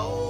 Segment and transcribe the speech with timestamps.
[0.00, 0.27] Oh.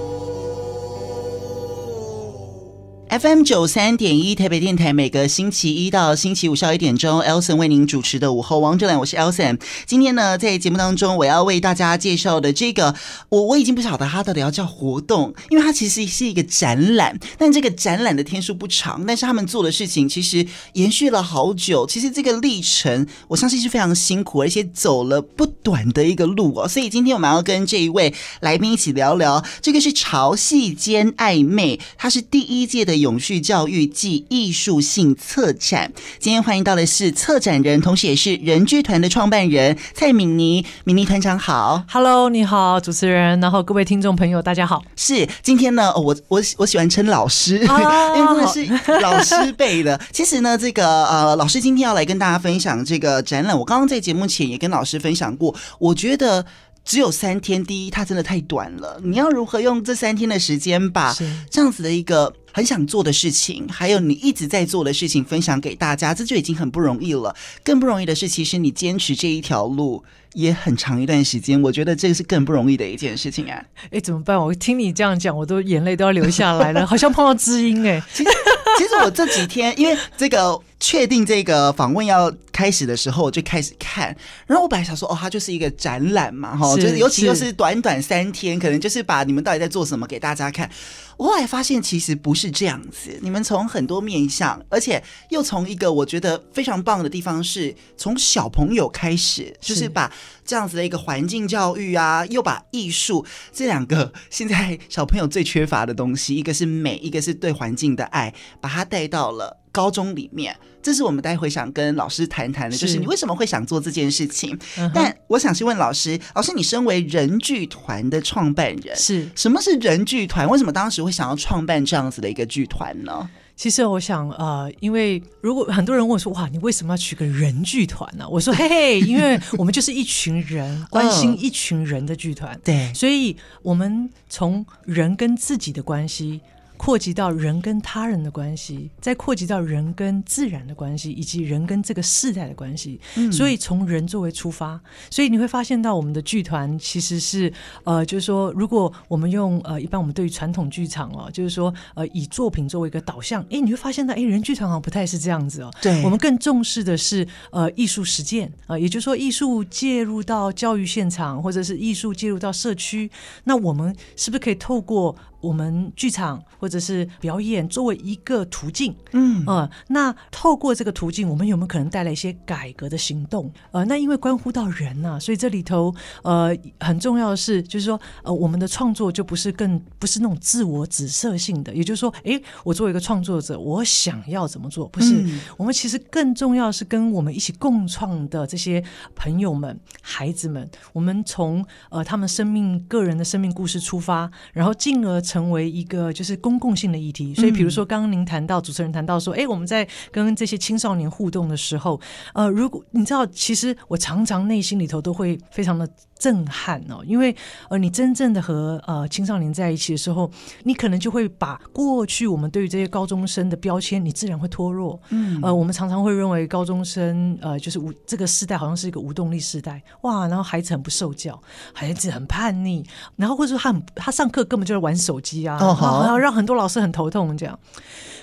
[3.09, 9.59] FM 九三点一台北电台，每个星期一到星期五下午一点钟，Elson 为您主持的午后王者兰，我是 Elson。
[9.87, 12.93] 今天呢，在节目当中，我要为大家介绍的这个，
[13.29, 21.87] 我我已经不晓得它到底要叫活动，因为它其实是一个展览，但这个展览的天数不长，但是他们做的事情其实延续了好久。
[21.87, 26.67] 其实这个历程，我相信是非常辛苦，而且走了不短的一个路哦。
[26.67, 32.98] 所以今天我们要跟这一位来宾一起聊聊，这个是潮戏兼暧昧，它是第一届的。
[32.99, 40.65] 永续教育暨艺术性策展，今天欢迎到的是策展人，同时也是人剧团的创办人蔡敏妮。
[40.83, 44.83] 敏妮团长好，Hello，你好，主持人，然后各位听众朋友，大家好。
[44.95, 49.99] 是今天呢，我我我喜欢称老师，啊、因为真的是老师辈的。
[50.11, 53.57] 其实呢，这个呃，老师今天要来跟大家分享这个展览。
[53.57, 56.45] 我刚刚在节目前也跟老师分享过，我觉得。
[56.85, 58.99] 只有三天，第一，它真的太短了。
[59.03, 61.15] 你要如何用这三天的时间，把
[61.47, 67.35] 这样子的一个很想做的事情，还有你一直在做的事情分享给大家，这就已经很不容易了。
[67.63, 70.03] 更不容易的是，其实你坚持这一条路
[70.33, 71.61] 也很长一段时间。
[71.61, 73.63] 我觉得这个是更不容易的一件事情啊！
[73.91, 74.37] 哎，怎么办？
[74.37, 78.01] 我听你这样讲，我都眼泪都要流下来了，好像碰到知音哎。
[78.13, 78.29] 其实，
[78.77, 80.59] 其实我这几天因为这个。
[80.79, 84.15] 确定这个访问要开始的时候，我就开始看。
[84.47, 90.69] 然后我本来想说，哦，它就是一个展览嘛，哈，就是尤其又是短短三天，可能就是把你们到底在做什么给大家看。
[91.17, 93.19] 我后来发现，其实不是这样子。
[93.21, 100.09] 你们从很多面向，而且又从一个我觉得非常棒的地方，是从小朋友开始，就是把
[100.45, 109.58] 这样子的一个环境教育啊，又把艺术这两个现在小朋友最缺乏的东西，一个是美，一个是对环境的爱，把它带到了。
[109.71, 114.57] 高中里面，这是我们待会想跟老师谈谈的，就是你为什么会想做这件事情？
[114.77, 120.47] 嗯、但我想先问老师，老师，你身为人剧团的创办人，是什么是人剧团？
[120.49, 123.29] 为什么当时会想要创办这样子的一个剧团呢？
[123.55, 128.25] 其实我想，呃，因为如果很多人问我说，哇，你为什么要取个人剧团呢？
[128.29, 136.39] 我说，嘿嘿，因为我们就是一群人关心一群人的剧团，对，所以我们从人跟自己的关系。
[136.79, 142.97] 扩及到人跟他人的关系，再扩及到人跟自然的关系，以及人跟这个世代的关系。
[143.15, 144.79] 嗯，所以从人作为出发，
[145.09, 147.51] 所以你会发现到我们的剧团其实是
[147.83, 155.69] 呃，就是说，如果我们用呃，一般我们对于传统剧场哦，就是说呃，以作品作为一个导向，哎，你会发现到哎，人剧团好像不太是这样子哦。
[155.81, 163.11] 对，我们更重视的是呃，艺术实践啊，呃，也就是说，艺术介入到教育现场，或者是艺术介入到社区，
[163.43, 173.49] 那我们是不是可以透过我们剧场或者是表演作为一个途径，嗯呃，那透过这个途径，我们有没有可能带来一些改革的行动？
[173.71, 184.87] 呃，那因为关乎到人呐、啊，所以这里头呃很重要的是，就是说呃我们的创作就不是更不是那种自我紫色性的，也就是说，诶，我作为一个创作者，我想要怎么做？
[184.89, 188.83] 不是，嗯、我们其实更重要的是跟我们一起共创的这些
[189.15, 195.21] 朋友们、孩子们，我们从呃他们生命、个人的生命故事出发，然后进而。
[195.29, 202.01] 成为一个就是公共性的议题，所以比如说刚刚您谈到主持人谈到说，哎，我们在跟这些青少年互动的时候，
[202.33, 205.87] 呃，如果你知道，其实我常常内心里头都会非常的。
[206.19, 207.33] 震撼哦，因为
[207.69, 210.29] 呃，你真正的和呃青少年在一起的时候，
[210.63, 214.99] 你可能就会把过去我们对于这些高中生的标签，你自然会脱落。
[215.11, 221.41] 嗯，呃，我们常常会认为高中生呃就是无这个时代好像是一个无动力时代，哇，然后孩子很不受教，
[221.73, 222.85] 孩子很叛逆，
[223.15, 227.57] 然后或者说他很他上课根本就是玩手机啊，哦、然后让很多老师很头痛这样。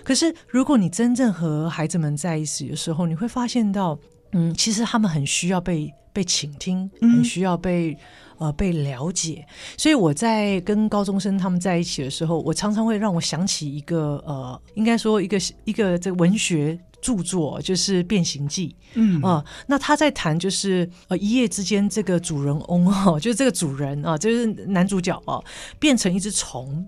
[0.05, 3.99] 可是如果你真正和孩子们在一起的时候，你会发现到，
[4.33, 5.95] 嗯，其实他们很需要被。
[6.17, 7.91] 被倾听，很需要被、
[8.39, 9.45] 嗯、呃被了解，
[9.77, 18.69] 所以我在跟高中生他们在一起的时候，我常常会让我想起一个呃，应该说一个一个这个文学著作，就是《变形记》。
[18.95, 25.45] 嗯啊、呃，那他在谈就是呃一夜之间，这个主人翁 哦，就是这个主人啊、呃，就是男主角哦、呃，
[25.79, 26.83] 变成一只虫，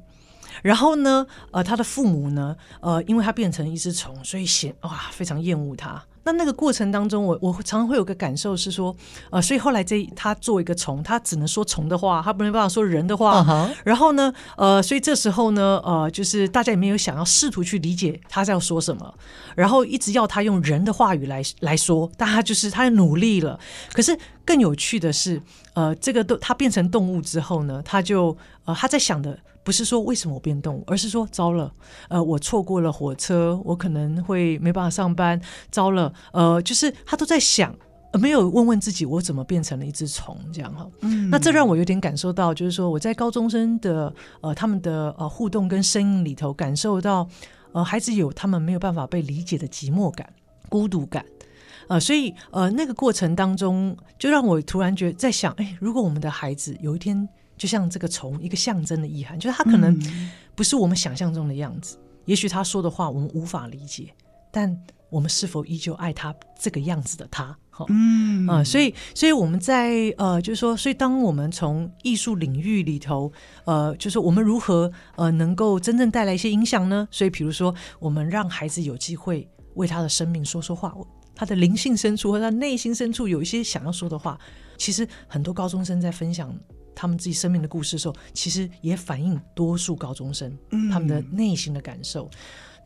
[0.63, 6.03] 然后呢，呃，他的父母呢，呃，因为他变成一只虫，所以嫌哇非常厌恶他。
[6.29, 8.95] 那那个过程当中，我我常常会有个感受是说，
[9.31, 13.43] 呃，所以后来这他做一个虫，他只能说虫的话，他不能办法说人的话。
[13.43, 13.75] Uh huh.
[13.83, 19.15] 然后呢，呃，所以这时候呢，呃，就是大家也没有想要试图去理解他在要说什么，
[19.57, 23.59] 然后一直要他用人的话语来来说，但他就是他努力了。
[23.95, 25.41] 可是更有趣的是，
[25.73, 29.39] 呃，这个都他变成动物之后呢，他就呃他在想的。
[29.69, 31.71] 不是说为什么我变动物，而是说糟了，
[32.09, 35.39] 呃，我错过了火车，我可能会没办法上班。
[35.71, 37.77] 糟了，呃，就是他都在想，
[38.13, 40.89] 呃，没有问问自己，我怎么变成了一只虫这样哈。
[41.03, 44.11] 嗯，那这让我有点感受到，就是说我在高中生的
[44.41, 47.29] 呃他们的呃互动跟声音里头感受到，
[47.73, 50.33] 呃，孩子有他们没有办法被理解的寂寞感、
[50.71, 51.23] 孤独感，
[51.89, 57.29] 呃，所以呃，那个过程当中，就让我突然觉得在想，哎，如果我们的孩子有一天
[57.59, 59.99] 就像这个虫，一个象征的意涵，就是他可能
[60.55, 64.15] 不是我们想象中的样子，嗯、也许他说的话我们无法理解，
[64.51, 64.75] 但
[65.11, 67.57] 我们是否依旧爱他这个样子的他？
[67.89, 73.33] 嗯啊、呃，所以，所以我们在呃，就是说，所以当我们从艺术领域里头，
[73.67, 77.07] 呃，就是我们如何呃，能够真正带来一些影响呢？
[77.09, 80.93] 所以，比如说，我们让孩子有机会为他的生命说说话，
[81.37, 84.37] 他的灵性深处和他内心深处有一些想要说的话。
[84.77, 86.53] 其实，很多高中生在分享
[87.01, 90.53] 他们自己生命的故事的时候，其实也反映多数高中生
[90.91, 92.29] 他们的内心的感受。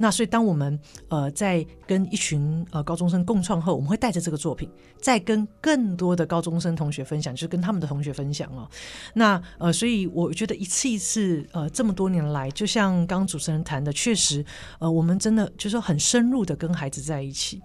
[0.02, 4.68] 那所以，当我们呃在跟一群呃高中生共创后，我们会带着这个作品，
[5.00, 8.68] 再跟更多的高中生同学分享，就是跟他们的同学分享哦。
[9.14, 14.44] 那呃，所以我觉得一次一次呃这么多年来，就像刚刚主持人谈的，确实
[14.80, 17.62] 呃我们真的就是说很深入的跟孩子在一起。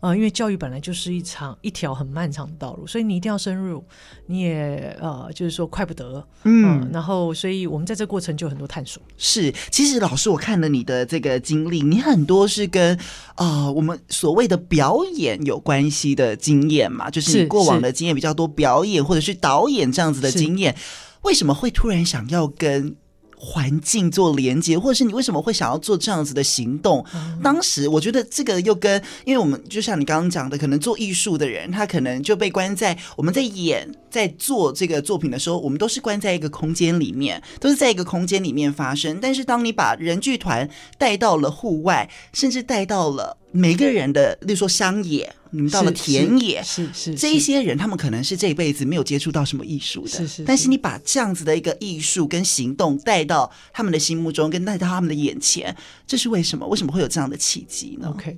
[0.00, 3.82] 呃，因为教育本来就是一场一条很漫长的道路，所以你一定要深入，
[4.26, 9.02] 你也呃，就是说快不得，嗯、呃，然后，所以我们在这过程就有很多探索。
[9.16, 12.98] 是，其实老师，我看了你的这个经历，你很多是跟
[13.36, 20.76] 呃我们所谓的表演有关系的经验嘛，就是你过往的经验比较多，表演或者是导演这样子的经验，
[21.22, 22.96] 为什么会突然想要跟？
[23.38, 27.04] 环境做连接，或者是你为什么会想要做这样子的行动？
[27.14, 39.18] 嗯、当时我觉得这个又跟，因为我们就像你刚刚讲的，可能做艺术的人，他可能就被关在我们在演、在做这个作品的时候，我们都是关在一个空间里面，都是在一个空间里面发生。
[39.20, 43.36] 但是当你把人剧团带到了户外，甚至带到了。
[43.52, 50.44] 每个人的，例如说乡野，你们到了田野，是是，这一些人，他们可能是这一辈子没有接触到什么艺术的，是是，是。
[50.44, 55.74] 但是你把这样子的一个艺术跟行动带到他们的心目中，跟带到他们的眼前，
[56.06, 56.66] 这是为什么？
[56.66, 58.36] 为什么会有这样的契机呢？OK，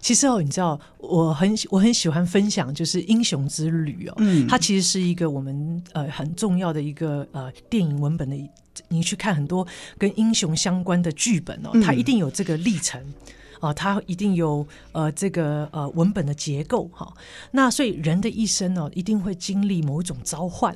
[0.00, 8.36] 其实哦，你知道，我很我很喜欢分享，就是英雄之旅哦，嗯，它其实是一个我们呃很重要的一个呃电影文本的，
[8.88, 9.66] 你去看很多
[9.98, 13.00] 跟英雄相关的剧本哦，它一定有这个历程。
[13.00, 13.14] 嗯
[13.60, 17.12] 啊、它一定有呃这个呃文本的结构哈，
[17.52, 20.74] 那所以人的一生呢、一定会经历某一种召唤。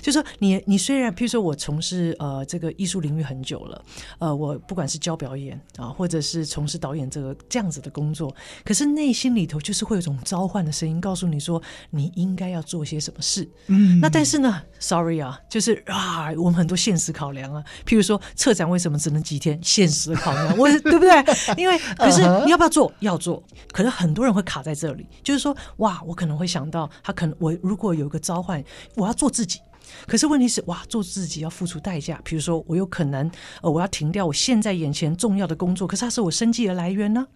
[0.00, 3.84] 就是说你你虽然，譬如说我从事呃这个艺术领域很久了，
[4.18, 13.48] 呃，我不管是教表演啊，或者是从事导演这个这样子的工作，可是内心里头就是会有一种召唤的声音，告诉你说你应该要做些什么事。
[13.66, 19.58] 嗯，那但是呢，sorry 啊，就是啊，我们很多现实考量啊，譬如说策展为什么只能几天？
[19.62, 21.24] 现实的考量， 我对不对？
[21.56, 22.92] 因为 可是你要不要做？
[23.00, 23.42] 要做。
[23.72, 28.62] 可是很多人会卡在这里，就是说哇，我可能会想到他可能我如果有一个召唤，
[28.94, 29.60] 我要做自己。
[30.06, 32.20] 可是问题是，哇，做自己要付出代价。
[32.24, 33.30] 比如说，我有可能，
[33.62, 37.26] 呃，我要停掉我现在眼前重要的工作，可是它是我生计的来源呢？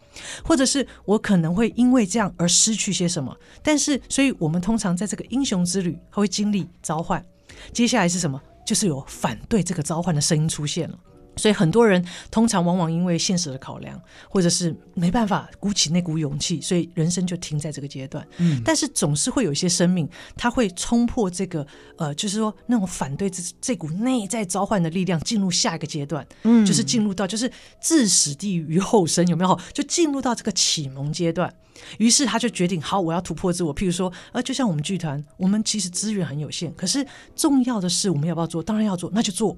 [0.44, 3.34] 或者是我可能会因为这样而失去些什么？
[3.62, 7.24] 但是，所以我们通常在这个英雄之旅，会经历召唤。
[7.72, 8.40] 接下来是什么？
[8.66, 10.98] 就是有反对这个召唤的声音出现了。
[11.38, 18.26] 所以很多人通常往往因为现实的考量，或者是没办法鼓起那股勇气，所以人生就停在这个阶段。
[18.38, 21.66] 嗯，但是总是会有一些生命，他会冲破这个
[21.96, 26.26] 呃，就是说那种反对这这股内在召唤的力量，进入下一个阶段。
[26.42, 29.58] 嗯，就是进入到就是置死地于后生，有没有？
[29.72, 31.52] 就进入到这个启蒙阶段。
[31.98, 33.72] 于是他就决定，好，我要突破自我。
[33.72, 38.60] 譬如说，呃，就像我们剧团，我们其实资源很有限，可是重要的是我们要不要做？
[38.60, 39.56] 当然要做，那就做。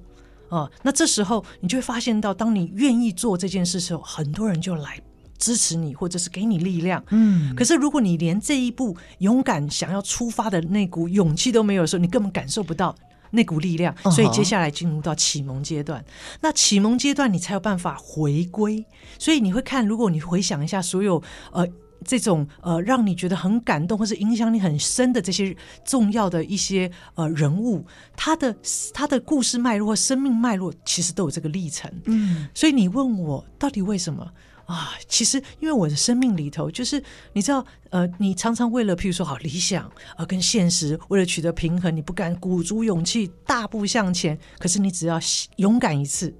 [0.51, 4.99] 啊、哦，那这时候你就会发现到，当你愿意做这件事的时候，很多人就来
[5.37, 7.01] 支持你，或者是给你力量。
[7.09, 12.93] 嗯，可是如果你连这一步勇敢想要出发的那股勇气都没有的时候，你根本感受不到
[13.29, 13.95] 那股力量。
[14.11, 16.03] 所以接下来进入到启蒙阶段，
[16.41, 18.85] 那启蒙阶段你才有办法回归。
[19.17, 21.65] 所以你会看，如果你回想一下所有呃。
[22.05, 25.55] 这种呃，让你觉得很感动，或是影响你很深的这些
[25.85, 28.55] 重要的一些呃人物，他的
[28.93, 31.91] 他的故事脉络或生命脉络，其实都有这个历程。
[32.05, 34.27] 嗯，所以你问我到底为什么
[34.65, 34.91] 啊？
[35.07, 37.01] 其实因为我的生命里头，就是
[37.33, 45.19] 你知道，呃，你常常为了譬如说好理想啊、呃、跟现实为了取得平衡，你不敢鼓足勇气大步向前，可是你只要
[45.57, 46.33] 勇敢一次。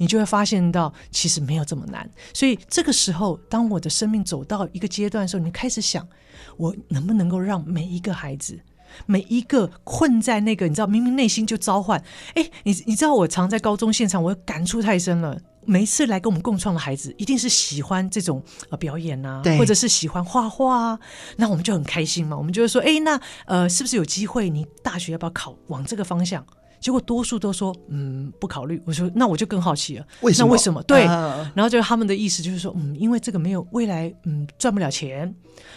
[0.00, 2.10] 你就会发现到，其实没有这么难。
[2.32, 6.08] 所以这个时候，当我的生命走到一个阶段的时候，你开始想，
[6.56, 8.58] 我能不能够让每一个孩子，
[9.06, 12.02] 每一个困在那个，你知道，明明内心就召唤。
[12.34, 15.38] 哎，你你知道，我常在高中现场，我感触太深了。
[15.66, 20.98] 每一次来跟我们共创的孩子，一定是喜欢这种呃表演啊，或者是喜欢画画啊，
[21.36, 22.36] 那我们就很开心嘛。
[22.36, 24.48] 我们就会说，哎，那呃，是不是有机会？
[24.48, 26.44] 你大学要不要考往这个方向？
[26.80, 28.82] 结果多数都说嗯不考虑。
[28.86, 30.46] 我说那我就更好奇了，为什么？
[30.46, 30.82] 那为什么？
[30.84, 35.32] 对，啊、然后就是他们的意思就是说嗯，因为这个没有未来，嗯赚不了钱，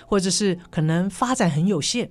[0.08, 2.10] 或者是可能发展很有限。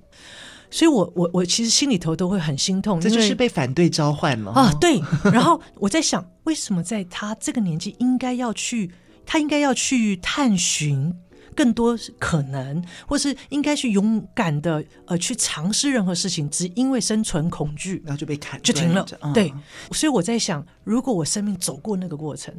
[0.73, 4.73] 所以我，我我我其实心里头都会很心痛，这就是被反对召唤了啊！
[4.81, 4.99] 对，
[5.31, 8.91] 然后我在想，为什么在他这个年纪应该要去，
[9.23, 11.13] 他应该要去探寻
[11.55, 19.05] 更多可能，或是应该去勇敢的呃去尝试任何事情，只因为生存恐惧，然后就被砍就停了。
[19.21, 19.53] 嗯、对，
[19.91, 22.51] 所以我在想，如果我生命走过那个过程，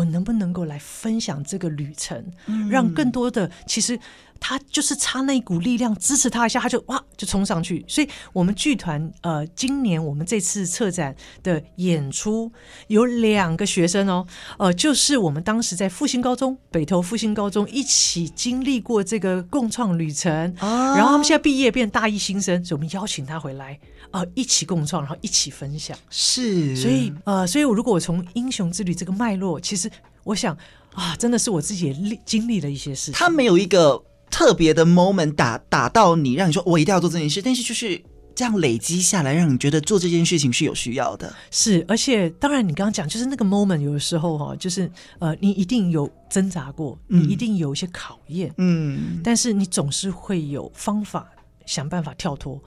[0.00, 3.98] 我能不能够来分享这个旅程，嗯、让更多的其实。
[4.42, 7.84] 他就是差那一股力量支持他一下，他就哇就冲上去。
[7.86, 12.50] 所以，我们剧团呃，今年我们这次策展的演出
[12.86, 14.26] 有两个学生哦，
[14.58, 23.78] 呃，就是我们当时在复兴高中北投复兴高中一起经历过这个共创旅程，啊、然后他们现在毕业变大一新生，所以我们邀请他回来
[24.12, 25.96] 呃，一起共创，然后一起分享。
[26.10, 29.90] 是，所以呃，所以我如果我从英雄之旅这个脉络，其实
[30.24, 30.56] 我想
[30.94, 33.14] 啊，真的是我自己也历经历了一些事情。
[33.14, 34.02] 他没有一个。
[34.32, 38.00] 特别的 moment 打打到你，让你说我一定要做这件事，但是就是
[38.32, 41.34] 这样累积下来，让你觉得做这件事情是有需要的。
[41.50, 51.28] 是，而且当然你刚刚讲就是那个 moment，有的时候哈，就是呃，你一定有挣扎过，你一定有一些考验，嗯，但是你总是会有方法
[51.66, 52.62] 想办法跳脱。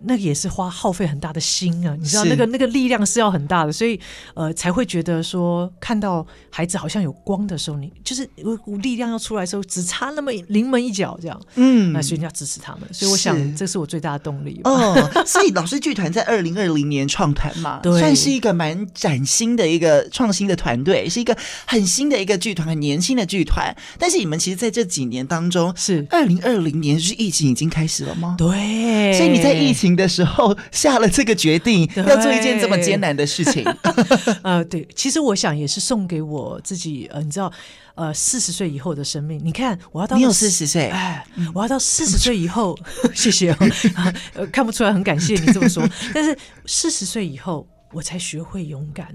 [0.00, 3.98] 那个也是花耗费很大的心啊，你知道那个那个力量是要很大的，所以
[4.34, 14.94] 呃才会觉得说看到孩子好像有光的时候，你就是有股力量要出来的时候，只差那么临门一脚这样，嗯，那所以你要支持他们，所以我想这是我最大的动力哦。
[15.24, 21.34] 所以老师剧团在二零二零年创团嘛， 对，算是一个蛮崭新的一个创新的团队，是一个
[21.66, 23.74] 很新的一个剧团，很年轻的剧团。
[23.98, 28.34] 但是你们其实在这几年当中，是二零二零年是疫情已经开始了吗？
[28.36, 29.85] 对，所以你在疫情。
[29.94, 33.64] 的时候下了这个决定，要做一件这么艰难的事情。
[34.42, 37.52] 呃，对，其实我想也是送给我自己，呃，你知道，
[37.94, 39.38] 呃，四十岁以后的生命。
[39.44, 42.76] 你看，我要到你有四十岁，哎，我要到四十岁以后，
[43.14, 43.56] 谢谢哦，
[44.34, 45.86] 呃，看不出来，很感谢你这么说。
[46.14, 49.08] 但是四十岁以后，我才学会勇敢，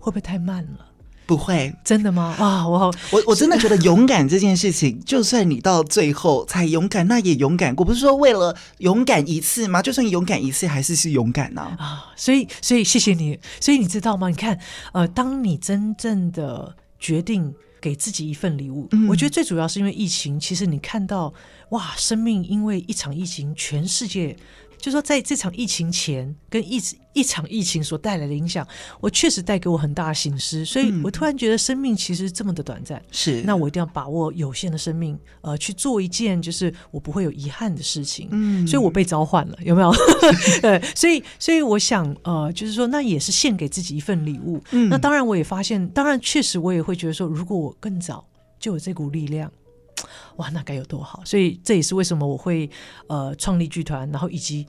[0.00, 0.87] 会不会太慢了？
[1.28, 2.34] 不会，真的吗？
[2.38, 7.84] 啊，我好，我我真的觉得勇敢这件事情，就算你到最后才勇敢，那也勇敢过。
[7.84, 9.82] 不是说为了勇敢一次吗？
[9.82, 11.60] 就算勇敢一次，还是是勇敢呢？
[11.78, 13.38] 啊，所以，所以谢谢你。
[13.60, 14.30] 所以你知道吗？
[14.30, 14.58] 你看，
[14.92, 20.40] 呃，当你真正的决定给自己一份礼物，嗯，我觉得最主要是因为疫情。
[20.40, 21.34] 其实你看到，
[21.68, 24.34] 哇，生命因为一场疫情，全世界。
[24.78, 26.80] 就说在这场疫情前跟一
[27.12, 28.66] 一场疫情所带来的影响，
[29.00, 38.28] 我确实带给我很大的醒思，所以我突然觉得生命其实这么的短暂，是、嗯、那我一定要把握有限的生命，呃，去做一件就是我不会有遗憾的事情。
[38.30, 39.92] 嗯，所以我被召唤了，有没有？
[40.62, 44.62] 对，所以所以我想，呃，就是说那也是献给自己一份礼物。
[44.70, 48.24] 嗯，那当然我也发现，当然确实我也会觉得说，如果我更早
[48.60, 49.50] 就有这股力量。
[50.38, 51.22] 哇，那该有多好！
[51.24, 52.68] 所以这也是为什么我会
[53.06, 54.66] 呃创立剧团，然后以及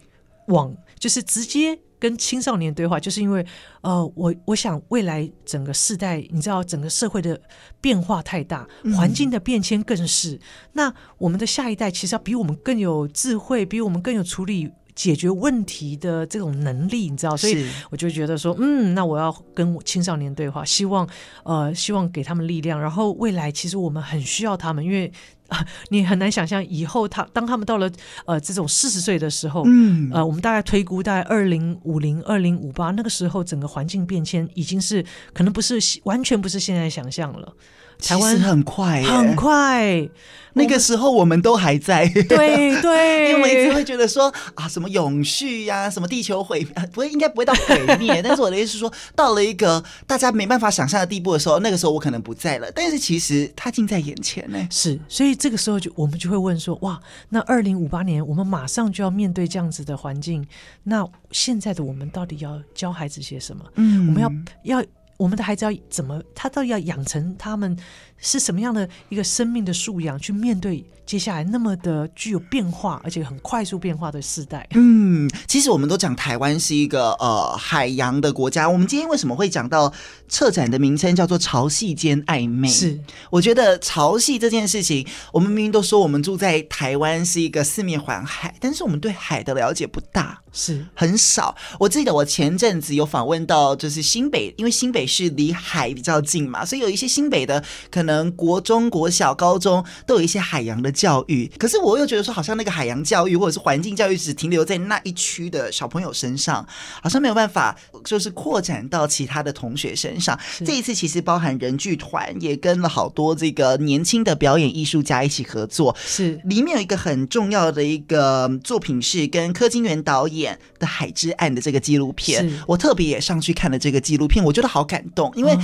[0.47, 3.45] 往就是直接跟青少年对话，就是因为
[3.81, 7.39] 呃我我想未来整个世代，你知道整个社会的
[7.79, 10.39] 变化太大，环境的变迁更是，嗯、
[10.73, 14.69] 那我们的下一代其实要比我们更有智慧，比我们更有处理。
[14.95, 21.07] 解决问题的这种能力，你知道，所以我就觉得说，嗯，那我要跟青少年对话，希望
[21.45, 22.77] 呃，希望给他们力量。
[22.77, 25.09] 然后未来其实我们很需要他们，因为
[25.89, 27.91] 你很难想象以后他当他们到了
[28.25, 37.53] 呃这种四十岁的时候，嗯，呃，我们大概推估大概二零五零、二零五八那个时候，整个环境变迁已经是可能不是完全不是现在想象了。
[37.99, 40.09] 台湾很快，很快。
[40.53, 48.19] 那个时候我们都还在，对对，因为我一直会觉得说啊，什么永续呀、啊，什么地球毁灭，不会应该不会到毁灭。
[48.23, 52.69] 但是我的意思是说，到了一个大家没办法想象的地步的时候，那个时候我可能不在了。
[52.71, 54.67] 但是其实它近在眼前呢。
[54.71, 60.45] 是，所以这个时候就我们就会问说，哇，那二零五八年我们马上就要面对这样子的环境，
[60.83, 63.63] 那现在的我们到底要教孩子些什么？
[63.75, 64.85] 嗯，我们要要。
[65.19, 66.23] 我们的孩子要怎么？
[66.33, 67.77] 他到底要养成他们
[68.21, 74.67] 是什么样的一个生命的素养，去面对接下来那么的具有变化而且很快速变化的时代？
[74.75, 78.69] 嗯，其实我们都讲台湾是一个呃海洋的国家。
[78.69, 79.91] 我们今天为什么会讲到
[80.27, 82.67] 策展的名称叫做潮汐间暧昧？
[82.67, 82.99] 是，
[83.31, 90.41] 我觉得潮汐这件事情，我们明明都说我们住在台湾是一个四面环海，但是我们对海的了解不大。
[90.51, 91.55] 是很少。
[91.79, 101.49] 我记得我前阵子有访问到，就是新北，因为新北是离海比较近嘛，所以有一些新北的可能国中国小、高中都有一些海洋的教育。
[101.57, 106.65] 可是我又觉得说，好像那个海洋教育或者是环境教育只停留在那一区的小朋友身上，
[107.01, 110.37] 好像没有办法就是扩展到其他的同学身上。
[110.65, 116.39] 这一次其实包含人剧团也跟了好多这个年轻的表演艺术家一起合作，是。
[116.45, 125.57] 里面有一个很重要的一个作品是跟柯金元导演的《海之岸》的这个纪录片，我特别也上去看了这个纪录片，我觉得好感动，因为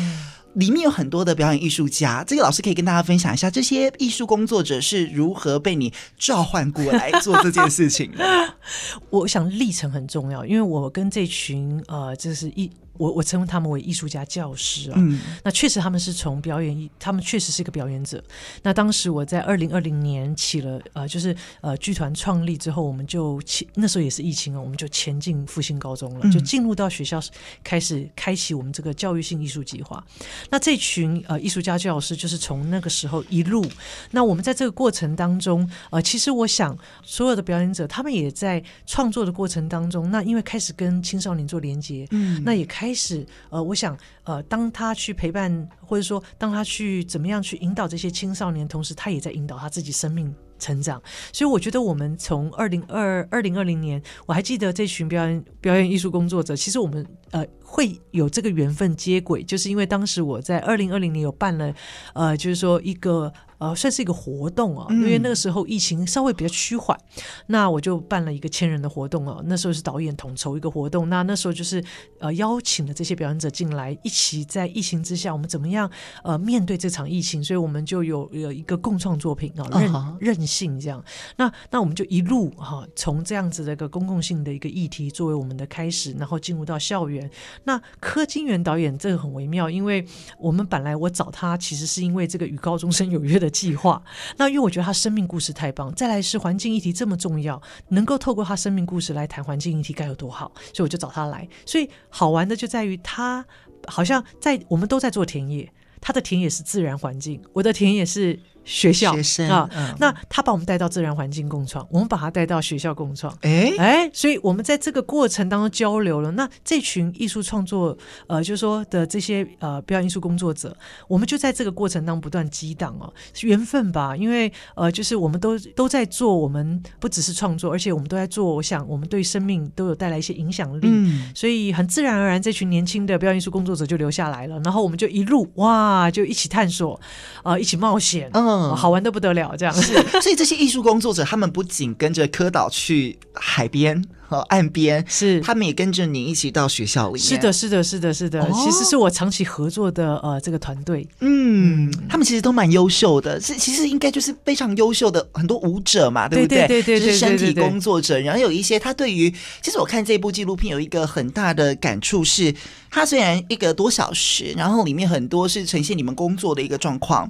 [0.56, 2.24] 里面有很多的表演艺术家。
[2.26, 8.56] 这个老师可以跟大家分享一下，这些艺术工作者是如何被你召唤过来做这件事情的？
[9.10, 12.70] 我想历程很重要，因为我跟这群呃，就是一。
[12.98, 18.24] 我我称他们为艺术家教师啊，嗯、那确实他们是从表演，他们确实是一个表演者。
[18.64, 27.22] 那当时我在二零二零年起了呃，就是呃剧团创立之后，我们就前那时候也是疫情啊，我们就前进复兴高中了，嗯、就进入到学校
[27.64, 30.02] 开始开启我们这个教育性艺术计划。
[30.50, 33.66] 那这群呃艺术家教师就是从那个时候一路，
[34.12, 42.85] 那我们在这个过程当中，呃，其实我想所有的表演者他们也在创作的过程当中，那因为开始跟青少年做连接，嗯，那也开。
[42.86, 51.02] 开始，呃，我想，呃，当他去陪伴，或者说当他去怎么样去引导这些青少年，同时他也在引导他自己生命成长。
[51.34, 61.74] 所以我觉得，我们从二零二二零二零年，我还记得这群表演表演艺术工作者，其实我们呃会有这个缘分接轨，就是因为当时我在二零二零年有办了，
[62.14, 63.34] 呃，就是说一个。
[63.58, 69.42] 呃，算是一个活动啊，因为那个时候疫情稍微比较趋缓，嗯、那我就办了一个千人的活动啊。
[69.46, 71.82] 那时候是导演统筹一个活动，那那时候就是
[72.20, 75.90] 呃邀请了这些表演者进来，一起在疫情之下，我们怎么样
[76.24, 77.42] 呃面对这场疫情？
[77.42, 81.02] 所以我们就有有一个共创作品啊，韧韧性这样。
[81.38, 87.30] 那那我们就一路哈、啊，从这样子的一个公共性的一个议题作为我们的开始，然后进入到校园。
[87.64, 90.06] 那柯金元导演这个很微妙，因为
[90.38, 93.45] 我们本来我找他其实是因为这个与高中生有约的。
[93.46, 94.04] 的计划，
[94.38, 101.48] 那因为我觉得他生命故事太棒，再来是环境议题这么重要，能够透过他生命故事来谈环境议题该有多好，所以我就找他来。
[101.66, 103.46] 所以好玩的就在于他
[103.88, 108.40] 好像在我们都在做田野，他的田野是自然环境，我的田野是。
[108.66, 116.32] 学校学生啊，嗯、那他把我们带到自然环境共创，我们把他带到学校共创，哎哎、欸，所以我们在这个过程当中交流了。
[116.32, 117.96] 那这群艺术创作，
[118.28, 120.76] 呃，就是说的这些呃表演艺术工作者，
[121.08, 124.16] 我们就在这个过程当中不断激荡哦，缘分吧？
[124.16, 128.56] 因为呃，就是我们都都在做，我们不只是创作，而且我们都在做。
[128.56, 134.60] 我想，我们对生命都有带来一些影响力，嗯、所以很自然而然，这群年轻的表演艺术工作者就留下来了。
[134.64, 137.00] 然后我们就一路哇，就一起探索，
[137.44, 138.55] 呃，一起冒险，嗯。
[138.56, 139.94] 嗯，好玩得不得了，这样是。
[140.22, 144.02] 所以这些艺术工作者，他们不仅跟着科导去海边。
[144.28, 147.22] 和岸边是，他们也跟着你一起到学校里面。
[147.22, 148.42] 是的，是的，是的，是的。
[148.44, 151.08] 哦、其实是我长期合作的呃这个团队。
[151.20, 156.68] 嗯，嗯他们其实都蛮优秀的，是其实应该就是非常优秀的很多舞者嘛，对不对？
[156.68, 158.20] 对对对对，就是身体工作者。
[158.20, 162.54] 然后有一些他对于，其实我看这部纪录片有一个很大的感触是，
[162.90, 167.30] 他虽然一个多小时，然后里面很多是呈现你们工作的一个状况，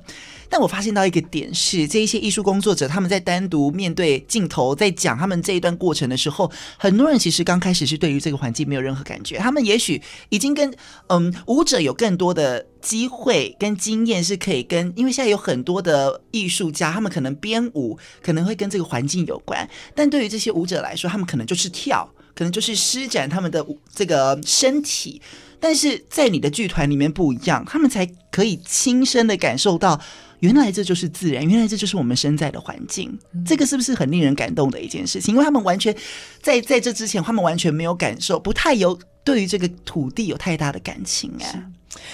[0.49, 6.49] 但我发现到一个点是，这一些艺术工作者他们在单独面对镜头，在讲他们这一段过程的时候。
[6.86, 10.71] 很多人其实刚开始是对于这个环境没有任何感觉，他们也许已经跟
[11.08, 25.19] 嗯舞者有更多的机会跟经验，是可以跟，因为现在有很多的艺术家，他们可能编舞可能会跟这个环境有关，但对于这些舞者来说，他们可能就是跳，可能就是施展他们的这个身体，
[25.60, 30.00] 但是在你的剧团里面不一样，他们才可以亲身的感受到。
[30.39, 35.34] 原来这就是自然，原来这就是我们身在的环境，这个是不是很令人感动的一件事情？
[35.34, 35.95] 因为他们完全
[36.41, 41.71] 在在这之前，他们完全没有感受，不太有对于这个土地有太大的感情啊。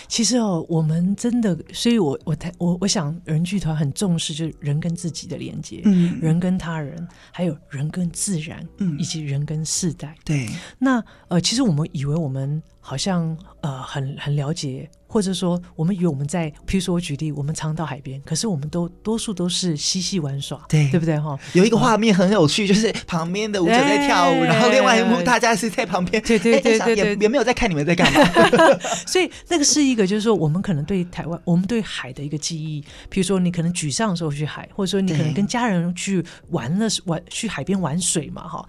[0.07, 10.15] 其实哦，我们真的，所以我我我我想，人剧团很重视就是人跟自己的连接，嗯，人跟他人，还有人跟自然，嗯，以及人跟世代。
[10.23, 14.87] 对，那呃，其实我们以为我们好像呃很很了解。
[15.11, 21.19] 或者说，我们以为我们在，譬如说，我举例，我们常到海边，可是我们都多数都是嬉戏玩耍，对对不对？
[21.19, 28.21] 哈，有一个画面很有趣，就是旁边的舞者在跳舞，欸、然后另外一幕大家是在旁边， 对对对对，也也没有在看你们在干嘛。
[29.05, 38.65] 所以那个是一个，就是说，我们可能对台湾，我们对海的一个记忆，譬如说，你可能沮丧的时候去海，或者说你可能跟家人去玩了玩去海边玩水嘛，哈。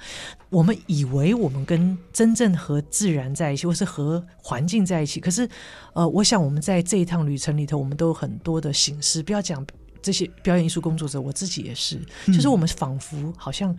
[0.52, 5.18] 我们以为我们跟真正和自然在一起，或是和环境在一起。
[5.18, 5.48] 可是，
[5.94, 9.22] 呃，我想我们在这一趟旅程里头，我们都有很多的形式。
[9.22, 9.66] 不要讲
[10.02, 13.74] 这些表演艺术工作者，我自己也是，就是我们仿佛好像，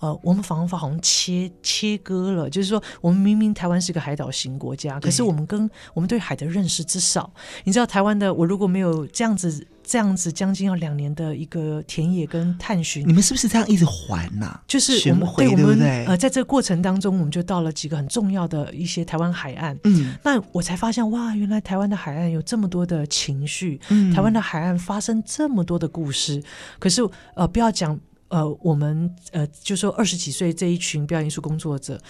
[0.00, 7.32] 呃，我们仿佛好像切切割了，就是说，我们明明台湾是个海岛型国家，可是我们跟我们对海的认识之少。
[7.62, 14.62] 你知道，台湾的我如果没有这样子这样子将近要两年的一个田野跟探寻，你们是不是这样一直环呐、啊？
[14.66, 19.78] 就是我们回对我们呃，在这个过程当中，我们就到了几个很重要的一些台湾海岸。
[19.84, 26.42] 嗯，那我才发现哇，原来台湾的海岸有这么多的情绪，嗯，台湾的海岸发生这么多的故事。
[26.80, 27.00] 可是
[27.34, 27.98] 呃，不要讲。
[28.28, 32.00] 呃，我们呃，就说二十几岁这一群表演艺术工作者，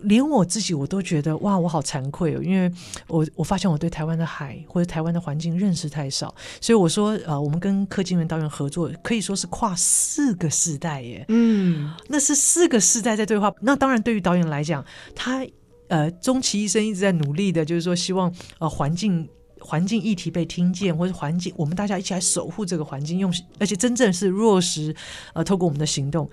[0.00, 2.70] 连我自己我都觉得哇，我好惭愧哦，因为
[3.08, 13.52] 我我发现我对台湾的海或者台湾的环境认识太少，所以我说呃，我们跟柯金元导演合作，可以说是跨四个世代耶，嗯，那是四个世代在对话。
[13.60, 15.44] 那当然，对于导演来讲，他
[15.88, 19.28] 呃，终其一生一直在努力的，就是说希望呃环境。
[19.60, 24.94] 环境议题被听见，或者环境，我们大家一起来守护这个环境，用而且真正是落实，
[25.34, 26.28] 呃，透过我们的行动，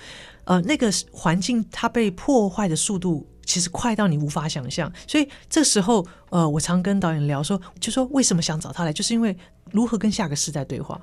[0.46, 4.92] 呃，那个环境它被破坏的速度其实快到你无法想象。
[5.08, 9.36] 所以这时候，呃，我常跟导演聊说，就说为什么想找他来，就是因为。
[9.74, 11.00] 如何跟下个世代对话？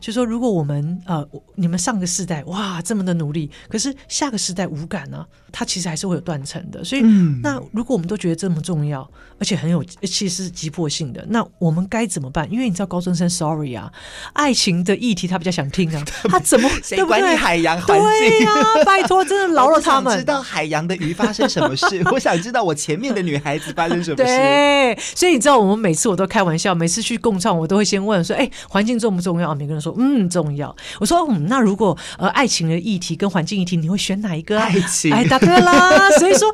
[0.00, 5.26] 就说如果我们呃，你们上个世代哇这么的努力，可是下个世代无感呢、啊？
[5.50, 6.84] 它其实还是会有断层的。
[6.84, 12.50] 所以、嗯，那如果我们都觉得这么重要，而且很有，其实是急迫性的，那我们该怎么办？
[12.52, 13.90] 因为你知道高中生，sorry 啊，
[14.32, 18.06] 爱情的议题他比较想听啊， 他怎么 谁管你海洋环境？
[18.06, 20.16] 对呀、啊， 拜托，真的饶了他们。
[20.18, 22.02] 知道海洋的鱼发生什么事？
[22.12, 24.24] 我想知道我前面的女孩子发生什么事。
[24.24, 27.99] 对，所以你知道，我们每次我都开玩笑，每次去共创，我都会先。
[28.04, 36.10] 问说：“哎、欸，环境重不重要？”每个人说：“嗯，重要。”我说：“嗯，那如果呃，爱情的议题跟环境议题，你会选哪一个？”爱情，哎，答对啦。
[36.18, 36.50] 所以说，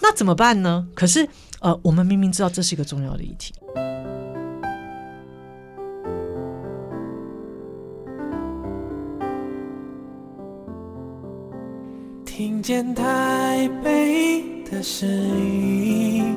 [0.00, 0.86] 那怎么办呢？
[0.94, 1.28] 可是
[1.60, 3.54] 呃，我们明明知道这是一个重要的议题。
[12.24, 16.36] 听见台北的声音，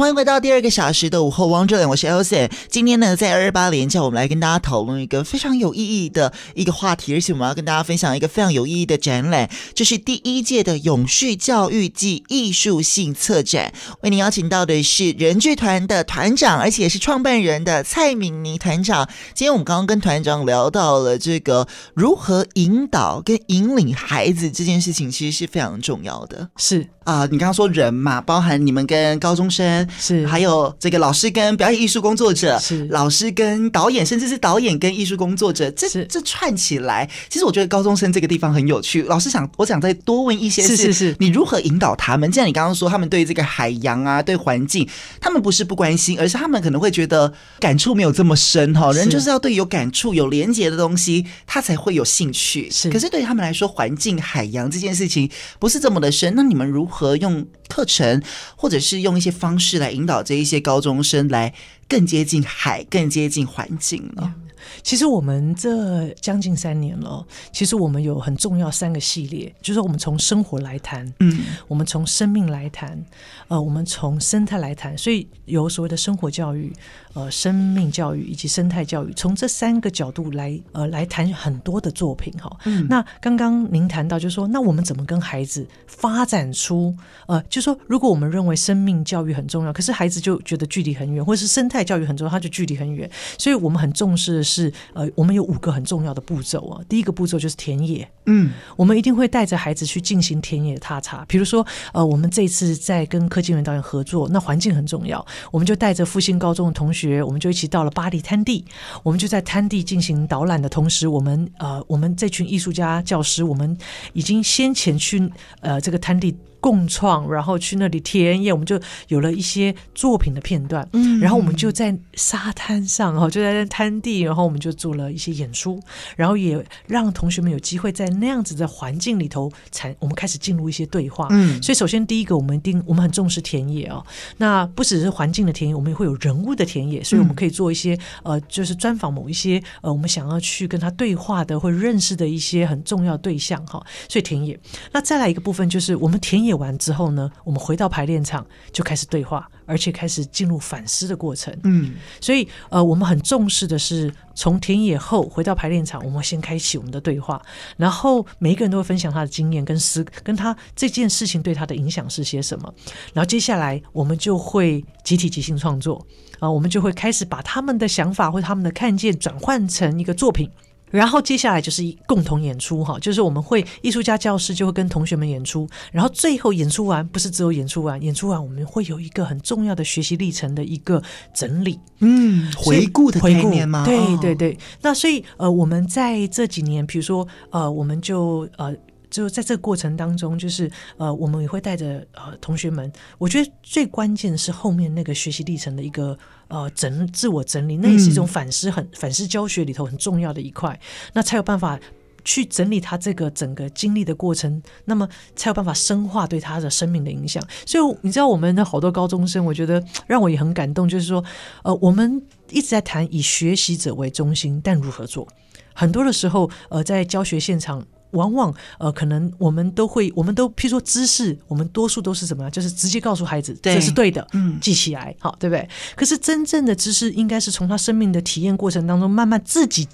[0.00, 2.50] 欢迎回到第二个小时的午后汪正，我是 Elson。
[2.70, 13.74] 今天呢，在二二八连假，我们来跟大家讨论一个非常有意义的一个话题，而且我们要跟大家分享一个非常有意义的展览，就是第一届的永续教育暨艺术性策展。
[14.00, 19.06] 为您邀请到的是人剧团的团长，而且也是创办人的蔡敏妮团长。
[19.34, 26.48] 今天我们刚刚跟团长聊到了这个如何引导跟引领孩子这件事情，其实是非常重要的。
[26.56, 26.88] 是。
[27.10, 39.02] 啊、呃，你刚刚说人嘛，包含你们跟高中生是，还有这个老师跟表演艺术工作者是，老师跟导演，甚至是导演跟艺术工作者，这这串起来，其实我觉得高中生这个地方很有趣。
[39.02, 42.30] 老师想，我想再多问一些是，是是是，你如何引导他们？
[42.30, 44.88] 既然你刚刚说他们对这个海洋啊，对环境，
[45.20, 48.92] 他们不是不关心，而是他们可能会觉得感触没有这么深哈。
[48.92, 52.70] 人就是要对有感触、有连结的东西，他才会有兴趣。
[52.70, 56.32] 是，可是对于他们来说，环境、海洋这件事情不是这么的深。
[56.36, 56.99] 那你们如何？
[57.00, 58.22] 和用课程，
[58.56, 61.54] 或者是用一些方式来引导这一些高中生来
[61.88, 64.34] 更接近海，更接近环境了。
[64.82, 73.02] 其实我们这将近三年了，其实我们有很重要三个系列，就是我们从生活来谈，嗯，我们从生命来谈，
[73.48, 76.70] 呃，我们从生态来谈，所以有所谓的生活教育、
[77.14, 82.54] 呃，生命教育以及生态教育，从这三个角度来呃来谈很多的作品哈。
[82.66, 86.94] 嗯，那刚刚您谈到就是说，那我们怎么跟孩子发展出
[87.26, 94.60] 呃，就是说如果我们认为生命教育很重要，可是孩子就觉得距离很远，或者是生态教育很重要，他就距离很远，所以我们很重视的是。
[94.60, 96.82] 是呃，我们有五个很重要的步骤啊。
[96.86, 101.24] 第一个步骤就是田野，嗯，我们一定会带着孩子去进行田野踏查。
[101.26, 108.64] 比如说，呃，我们这次在跟柯金元导演合作，那环境很重要，我们就带着复兴高中的同学，学我们就一起到了巴黎滩地，
[109.02, 113.76] 我们就在滩地进行导览的同时，我们呃，我们这群艺术家教师，我们
[114.12, 116.36] 已经先前去呃这个滩地。
[116.60, 120.86] 共创，然后去那里田野，我们就有了一些作品的片段。
[120.92, 125.80] 嗯，然后我们就在沙滩上，哈，就在那滩地，然后我们就做了一些演出，
[126.16, 131.26] 然后也让同学们有机会在那样子的环境里头，才我们开始进入一些对话。
[131.30, 134.04] 嗯，所以首先第一个，我们一定我们很重视田野哦。
[134.36, 143.82] 那不只是环境的田野，我们也会有人物的田野，所以我们可以做一些呃，就是专访某一些呃，我们想要去跟他对话的或认识的一些很重要对象哈。
[144.08, 144.58] 所以田野，
[144.92, 146.49] 那再来一个部分就是我们田野。
[146.50, 151.56] 演完之后呢，我们回到排练场就开始对话，而且开始进入反思的过程。
[151.64, 157.40] 嗯，所以呃，我们很重视的是从田野后回到排练场，我们先开启我们的对话，
[157.76, 162.74] 然后每一个人都会分享他的经验跟思，跟他这件事情对他的影响是些什么。
[163.14, 170.50] 然后接下来我们就会集体即兴创作啊、呃，我们就会开始把他们的想法或他们的看见转换成一个作品。
[170.90, 183.84] 然后接下来就是共同演出哈，就是我们会艺术家教室就会跟同学们演出，然后最后演出完不是只有演出完，演出完我们会有一个很重要的学习历程的一个整理，嗯，回顾的概念吗？
[183.84, 184.58] 对对对。
[184.82, 188.74] 那所以呃，我们在这几年，比如说呃，我们就呃。
[189.10, 192.90] 就在这个过程当中，就是呃，我们也会带着呃同学们。
[193.18, 196.16] 我觉得最关键的是后面那个学习历程的一个
[196.48, 200.78] 呃整自我整理，那也是一种反思，很反思教学里头很重要的一块。
[201.12, 201.78] 那才有办法
[202.22, 207.42] 去整理他这个整个经历的过程，那么才有办法深化对他的生命的影响。
[207.66, 211.24] 所以你知道，我们的好多高中生，我觉得让我也很感动，就是说，
[211.64, 215.26] 呃，我们一直在谈以学习者为中心，但如何做？
[215.74, 217.84] 很多的时候，呃，在教学现场。
[218.12, 222.50] 往往呃，可能我们都会，我们都譬如说知识，我们多数都是什么？
[222.50, 225.68] 就是直接告诉孩子这是对的，嗯，记起来，好，对不对？
[225.94, 229.86] 可是真正的知识应该是从他生命的体验过程当中慢慢自己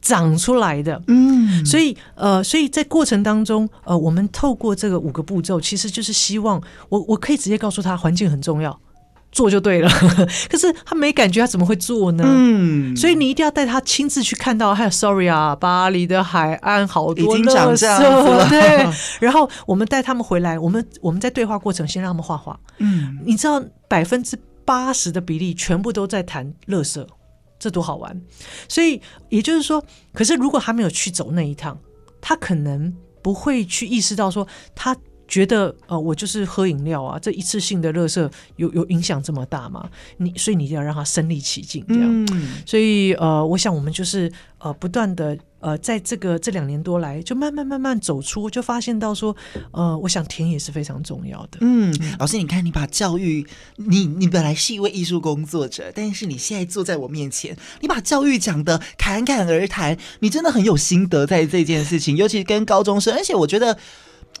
[0.00, 1.64] 长出来的，嗯。
[1.64, 8.78] 所以呃，所以在过程当中，呃，我们透过这个五个步骤，其实就是希望我我可以直接告诉他，环境很重要。
[9.34, 9.90] 做就对了，
[10.48, 12.24] 可是他没感觉，他怎么会做呢？
[12.24, 14.72] 嗯，所以你一定要带他亲自去看到。
[14.72, 18.88] 还有，sorry 啊，巴黎的海岸好多垃圾，对。
[19.20, 22.58] 然后我们带他们回来，我们我们在对话过程先让他们画画。
[22.78, 27.04] 嗯，你知道百分之八十的比例全部都在谈垃圾，
[27.58, 28.18] 这多好玩。
[28.68, 31.76] 所以也就是说，可是如果他没有去走那一趟，
[32.20, 34.96] 他可能不会去意识到说他。
[35.26, 39.88] 觉得呃，我就是喝饮料啊，这一次性的垃圾有有影响这么大吗？
[40.18, 42.26] 你所以你一定要让他身临其境这样。
[42.32, 49.34] 嗯、所以呃，我想我们就是呃，不断的呃，在这个这两年多来，就慢慢慢慢走出，就发现到说
[49.72, 51.58] 呃，我想田野是非常重要的。
[51.62, 63.78] 嗯，老师，你看你把教育，你你本来是一位艺术工作者，但是你现在坐在我面前，你把教育讲的侃侃而谈，你真的很有心得在这件事情，尤其跟高中生，而且我觉得。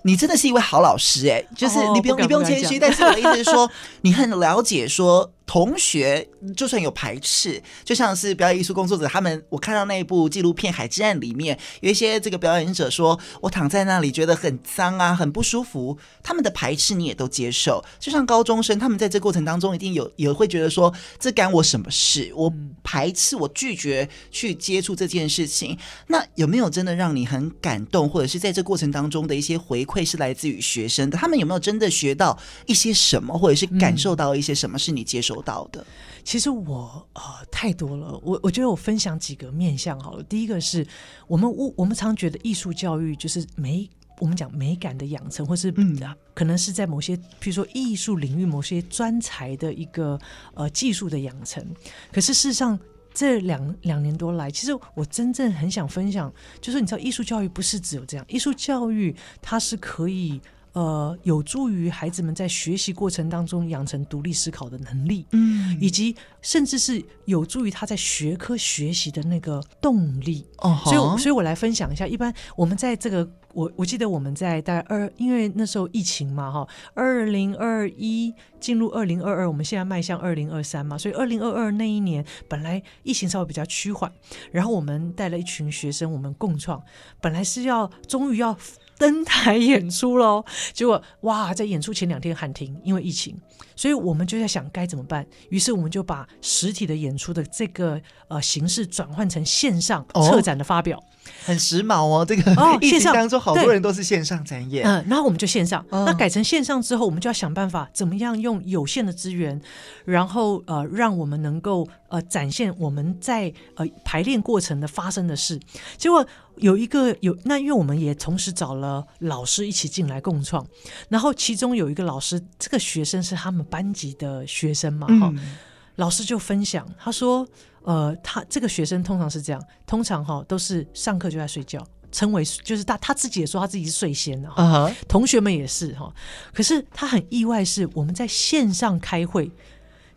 [0.04, 3.70] 你真的是一位好老师哎、欸，就是你不用、哦、你不用谦虚，但是我的意思是说，
[4.02, 5.30] 你很了解说。
[5.46, 6.26] 同学
[6.56, 17.84] 就算有排斥，就像是表演艺术工作者，他们我看到那一部纪录片《海之岸》里面，有一些这个表演者说：“我躺在那里觉得很脏啊，很不舒服。”他们的排斥你也都接受。
[18.00, 22.32] 就像高中生，他们在这过程当中一定有也会觉得说：“这干我什么事？
[22.34, 22.50] 我
[22.82, 25.76] 排斥，我拒绝去接触这件事情。”
[26.08, 31.18] 那有没有真的让你很感动，或者是在这过程当中的一些回馈是来自于学生的？
[31.18, 35.33] 他们有没有真的学到一些什么，或者是感受到一些什么是你接受？
[35.34, 35.84] 做到的，
[36.22, 40.22] 其实我呃太多了，我我觉得我分享几个面向好了。
[40.22, 40.86] 第一个是
[41.26, 43.88] 我们我我们常觉得艺术教育就是美，
[44.20, 45.98] 我们讲美感的养成，或是嗯，
[46.34, 50.18] 可能是在某些，譬如说艺术领域某些专才的一个
[50.54, 51.64] 呃技术的养成。
[52.12, 52.78] 可是事实上，
[53.12, 60.40] 这两两年多来，其实我真正很想分享，就是你知道，艺术教育不是只有这样，艺术教育它是可以。
[60.74, 70.44] 呃，有助于孩子们在学习过程当中养成独立思考的能力，嗯，以及甚至是有助于他在学科学习的那个动力。
[70.58, 72.04] 哦，所以，所以我来分享一下。
[72.04, 84.12] 一般我们在这个，我我记得我们在大概二，因为那时候疫情嘛，哈，二零二一进入二零二二，我们现在迈向二零二三嘛，所以二零二二那一年本来疫情稍微比较趋缓，
[84.50, 86.82] 然后我们带了一群学生，我们共创，
[87.20, 88.58] 本来是要终于要。
[88.98, 93.36] 登台演出喽，结果哇，在演出前两天喊停，因为疫情，
[93.74, 95.26] 所以我们就在想该怎么办。
[95.50, 100.98] 于是我们就把实体的演出的这个呃形式转换成线上策展的发表。
[100.98, 101.04] 哦
[101.46, 109.58] 很时髦哦，这个哦， 疫情当中好多人都是线上展演，嗯，然后我们就线上，哦、那改成线上之后，我们就要想办法怎么样用有限的资源，
[110.04, 115.58] 然后呃，让我们能够呃展现我们在呃排练过程的发生的事。
[115.96, 116.26] 结果
[116.56, 120.66] 有一个有那，因为我们也同时找了老师一起进来共创，
[121.08, 125.56] 然后其中有一个老师，这个学生是他们班级的学生嘛，哈、嗯，
[125.96, 127.46] 老师就分享，他说。
[127.86, 134.94] 呃，他这个学生通常是这样，通常哈都是上课就在睡觉，称为就是他他自己也说他自己是睡仙的哈，uh huh.
[135.06, 136.10] 同学们也是哈。
[136.54, 139.52] 可是他很意外是我们在线上开会，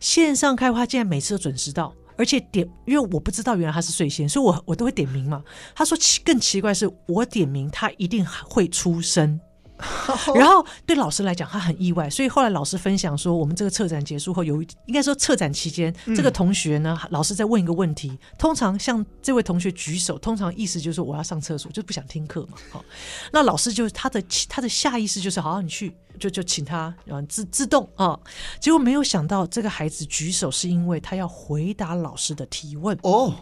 [0.00, 5.42] 线上开会他竟然每次都准时到，而且点，因为我不知道原来他是睡仙，所以我我都会点名嘛。
[5.74, 9.40] 他说奇更奇怪是我点名，他一定会出声。
[10.34, 22.58] 然后对老师来讲，他很意外，所以后来老师分享说，我们这个策展结束后，有应该说策展期间，这个同学呢，老师在问一个问题，通常像这位同学举手，通常意思就是我要上厕所，就不想听课嘛。
[22.70, 22.84] 好，
[23.32, 26.92] 那老师就他的他的下意识就是，好，你去，就就请他
[27.28, 28.18] 自自动啊。
[28.60, 33.34] 结果没有想到，这个孩子举手是因为他要回答老师的提问哦，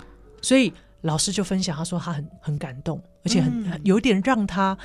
[0.42, 0.72] 所以。
[1.02, 4.76] 老师就分享，他说他很很感动，而且很、嗯、有点让他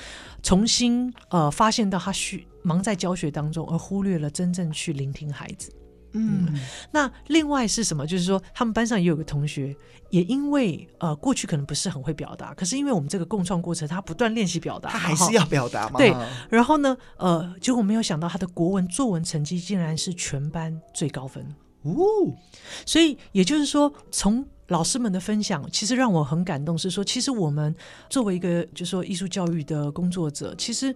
[0.43, 5.73] 重新呃发现到他需忙在教学当中，而忽略了真正去聆听孩子。
[6.13, 6.59] 嗯，嗯，
[6.91, 8.05] 那另外是什么？
[8.05, 9.75] 就是说他们班上也有个同学，
[10.09, 15.97] 也因为呃过去可能不是很会表达，可是因为我们这个共创过程，他不断练习表达，他还是要表达嘛。
[15.97, 16.13] 对，
[16.49, 21.43] 然后呢，呃，结果没有想到他的国文作文成绩竟然是全班最高分
[21.83, 21.95] 哦，
[22.85, 24.45] 所以也就是说从。
[24.71, 27.75] 老师们的分享其实让我很感动，是说，其实我们
[28.09, 30.95] 作为一个就是说艺术教育的工作者，其实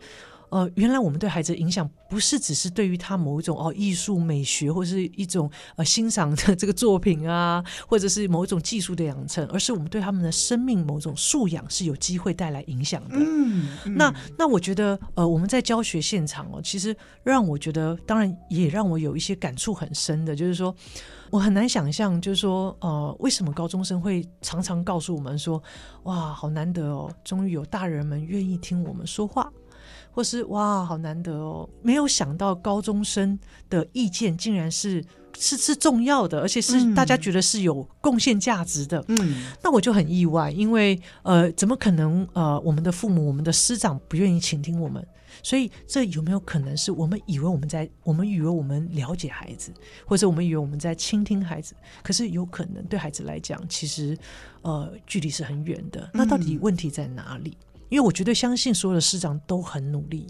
[0.49, 13.15] 呃，原来我们对孩子的影响不是只是对于他某一种哦艺术美学或是一种呃欣赏的这个作品啊， 或者是某一种技术的养成，而是我们对他们的生命某种素养是有机会带来影响的。
[13.17, 20.73] 嗯，嗯那那我觉得呃我们在教学现场哦，其实让我觉得，当然也让我有一些感触很深的，就是说。
[21.31, 25.61] 我很难想象，就是说，呃，为什么高中生会常常告诉我们说，
[26.03, 29.51] 哇，好难得哦，终于有大人们愿意听我们说话，
[30.15, 33.37] 或是哇，好难得哦，没有想到高中生
[33.69, 35.03] 的意见竟然是
[35.37, 39.03] 是是重要的，而且是大家觉得是有贡献价值的。
[39.09, 45.05] 嗯，那我就很意外，因为呃，怎么可能呃，我们的父母、我们的师长不愿意倾听我们？
[45.43, 49.73] 所以，这有没有可能是我们以为我们在，我们以为我们了解孩子，
[50.05, 51.75] 或者我们以为我们在倾听孩子？
[52.01, 54.17] 可是有可能对孩子来讲，其实
[54.61, 56.09] 呃距离是很远的。
[56.13, 57.57] 那到底问题在哪里？
[57.89, 60.27] 因为我绝对相信所有的师长都很努力。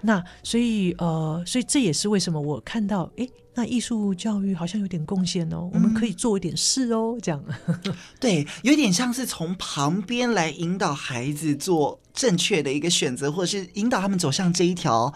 [0.00, 7.44] 那所以呃，所以这也是为什么我看到，诶，那艺术教育好像有点贡献哦，我们可以做一点事哦，这样。
[8.20, 15.12] 对，有点像是从旁边来引导孩子做正确的一个选择，或者是引导他们走向这一条，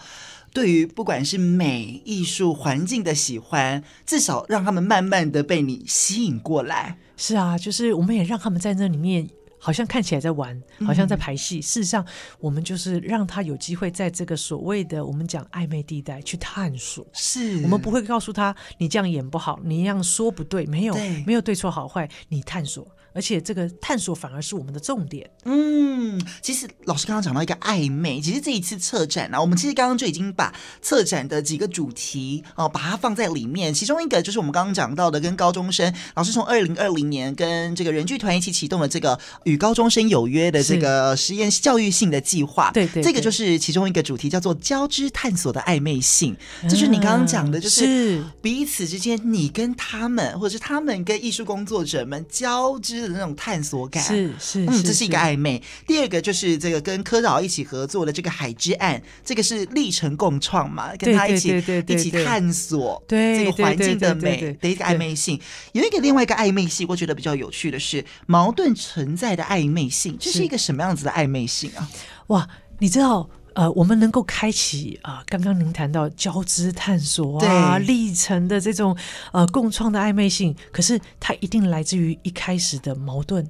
[0.51, 6.97] 对于不管是美、艺术、环境的喜欢，至少让他们慢慢的被你吸引过来。
[7.15, 9.29] 是啊，就是我们也让他们在那里面。
[9.63, 11.59] 好像看起来在玩，好像在排戏。
[11.59, 12.05] 嗯、事实上，
[12.37, 17.07] 我们就是让他有机会在这个所谓的我们讲暧昧地带去探索。
[17.13, 20.93] 是我们不会告诉他你这样演不好，你那样说不对，没有
[21.25, 22.85] 没有对错好坏，你探索。
[23.13, 25.29] 而且这个探索反而是我们的重点。
[25.45, 33.73] 嗯，其实老师刚刚讲到一个暧昧，其实这一次策展呢、啊，我们其实刚刚就已经把策展的几个主题哦、呃，把它放在里面。
[33.73, 42.71] 其中一个就是我们刚刚讲到的，跟高中生老师从二零二零年跟这个人剧团一起启动了这个与高中生有约的这个实验教育性的计划。
[42.71, 46.35] 对，对对，这个就是其中一个主题，叫做交织探索的暧昧性。
[46.63, 53.02] 嗯、就是你刚刚讲的，就是彼此之间，你跟他们，或者是他们跟艺术工作者们交织。
[53.07, 55.61] 的那种探索感是是，嗯，这是一个暧昧。
[55.85, 65.39] 第二个就是这个跟柯导一起合作的这个海之岸，这个是历程共创嘛，跟他一起一起探索这个环境的美的一个暧昧性。
[65.73, 71.89] 有一个另外一个暧昧性，我觉得比较有趣的是矛盾存在的暧昧性，这是一个什么样子的暧昧性啊？
[72.27, 72.47] 哇，
[72.79, 73.29] 你知道？
[73.53, 78.97] 呃，我们能够开启啊、呃，刚刚您谈到交织探索啊，历程的这种
[79.31, 83.47] 呃共创的暧昧性，可是它一定来自于一开始的矛盾、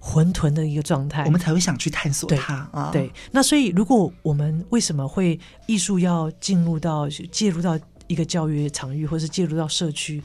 [0.00, 2.90] 混沌的一个状态，我们才会想去探索它啊。
[2.92, 7.78] 对，那所以如果我们为什么会艺术要进入到介入到
[8.08, 10.20] 一个教育场域，或是介入到社区，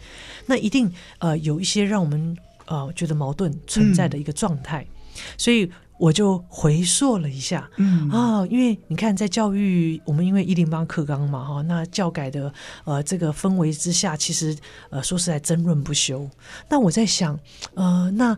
[0.48, 2.36] 那一定呃有一些让我们
[2.66, 5.72] 呃觉得矛盾存在的一个状态，嗯、所以。
[5.98, 12.52] 我就回溯了一下，嗯啊、哦，因为你看，在教育，我们因为一零八课纲嘛，哈，那教改的
[12.84, 14.56] 呃这个氛围之下，其实
[14.90, 16.30] 呃说实在争论不休。
[16.68, 17.40] 那我在想，
[17.76, 18.38] 呃，那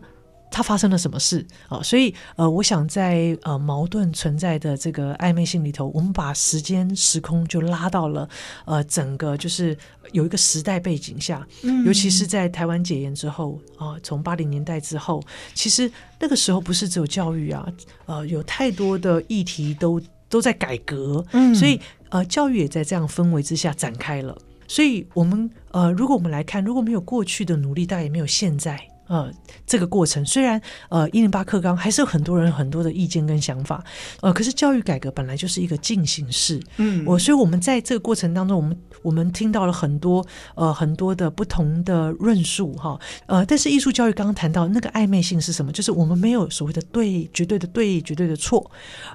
[0.50, 1.82] 它发生了什么事啊、哦？
[1.82, 8.28] 所以呃，我想在呃矛盾存在的这个暧昧性里头，我们把时间时空就拉到了
[8.64, 9.76] 呃整个就是
[10.12, 15.22] 有一个时代背景下，嗯、尤其是在台湾解严之后啊、呃，从八零年代之后，
[15.54, 15.90] 其实。
[16.18, 17.68] 那个时候不是只有教育啊，
[18.06, 21.78] 呃，有太多的议题都都在改革，嗯，所以
[22.08, 24.34] 呃，教育也在这样氛围之下展开了。
[24.66, 29.30] 所以，我们呃，如果我们来看，如果没有过去的努力，大概也没有现在呃，
[29.66, 33.82] 这个过程虽然呃一零八课纲还是有很多人很多的意见跟想法，
[34.20, 45.70] 呃，可是教育改革本来就是一个进行式，嗯，我所以我们在这个过程当中，我们我们听到了很多呃很多的不同的论述哈，呃，但是艺术教育刚刚谈到那个暧昧性是什么？
[45.70, 48.70] 就是我们没有所谓的对绝对的对绝对的错，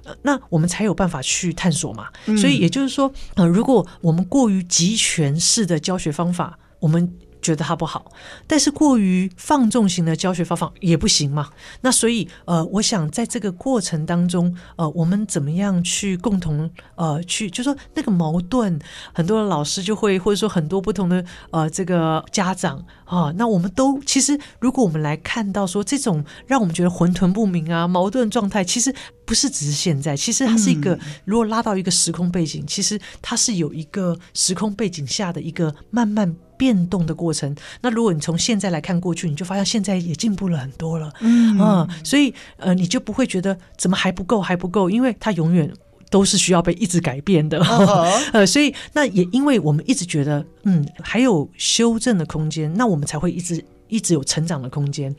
[0.05, 2.07] 呃，那我们才有办法去探索嘛。
[2.37, 7.11] 所以也就是说，呃，如果我们过于集权式的教学方法，我们。
[7.41, 8.11] 觉得它不好，
[8.47, 11.49] 但是过于放纵型的教学方法也不行嘛。
[11.81, 18.79] 那所以呃，我想在这个过程当中，呃，我们怎么样去共同呃去，就说那个矛盾，
[19.13, 28.95] 很多的老师就会或者说很多不同的呃这个家长啊、那我们都其实如果我们来看到说这种让我们觉得混沌不明啊矛盾状态，其实
[29.31, 36.35] 不是只是现在，其实它是一个、嗯、如果拉到一个时空背景，其实它是有一个时空背景下的一个慢慢。
[36.57, 45.73] 变动的过程，那如果你从现在来看过去，你就发现现在也进步了很多了，嗯，嗯，所以呃，你就不会觉得怎么还不够，还不够，因为它永远
[46.11, 55.15] 都是需要被一直改变的，哦、 呃，所以那也因为我们一直觉得，嗯，还有修正的空间，那我们才会一直一直有成长的空间。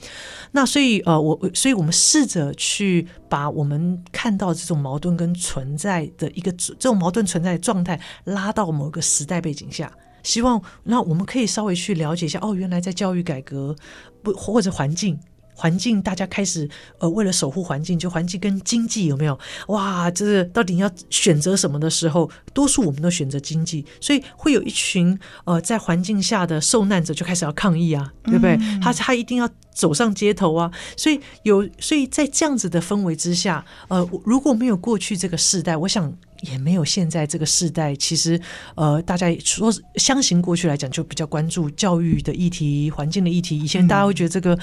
[0.50, 9.92] 那所以呃，我所以我们试着去把我们看到这种矛盾跟存在的一个这种矛盾存在的状态拉到某个时代背景下。
[10.22, 13.74] 希望那我们可以稍微去了解一下哦，原来在教育改革
[14.22, 15.18] 不或者环境
[15.54, 19.38] 环境，大家开始呃为了守护环境，就环境跟经济有没有
[19.68, 20.10] 哇？
[20.10, 28.56] 这是到底要选择什么的时候，多数我们都选择经济，所以会有一群呃在环境下的受难者就开始要抗议啊，对不对？
[28.56, 36.12] 嗯、他他一定要走上街头啊，所以有所以在这样子的氛围之下，呃，如果没有过去这个世代，我想。
[36.42, 38.38] 也没有现在这个世代，其实
[38.74, 43.58] 呃，大家说相形过去来讲，就比较关注教育的议题、环境的议题。
[43.58, 44.58] 以前大家会觉得这个，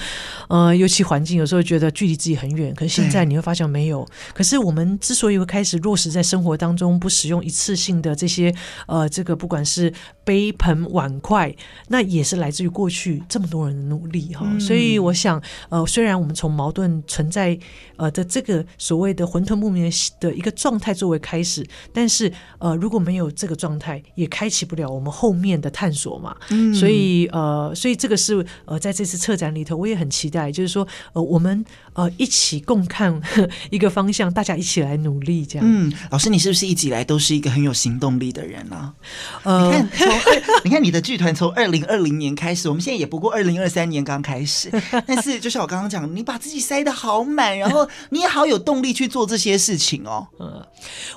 [0.48, 4.06] 呃，尤其环境有时候觉得距离自己很远，可是现在你会发现没有。
[4.34, 8.54] 可是我们之所以会开始落实在生活当中，不使用一次性的这些
[8.86, 9.90] 呃，这个不管是
[10.22, 11.54] 杯盆碗筷，
[11.88, 14.46] 那也是来自于过去这么多人的努力哈。
[14.58, 17.58] 所以我想，呃，虽然我们从矛盾存在
[17.96, 21.66] 呃的这个所谓的混沌不明的一个状态作为开始。
[21.92, 26.36] 但是，呃，如果没有这个状态，也开启不了我们后面的探索嘛。
[26.50, 31.64] 嗯，所以，呃，所以这个是呃，在这次策展里头，我也很期待，就是说，呃，我们
[32.00, 33.20] 呃一起共看
[33.70, 35.66] 一个方向，大家一起来努力，这样。
[35.68, 38.94] 嗯，老师，你是不是一直以来都是一个很有行动力的人呢？
[39.42, 44.70] 呃，你看， 从你看你的剧团从二零二零年开始，我们现在也不过二零二三年刚开始，
[45.06, 50.26] 但是就像我刚刚讲，你把自己塞得好满，然后你也好有动力去做这些事情哦。
[50.38, 50.66] 呃，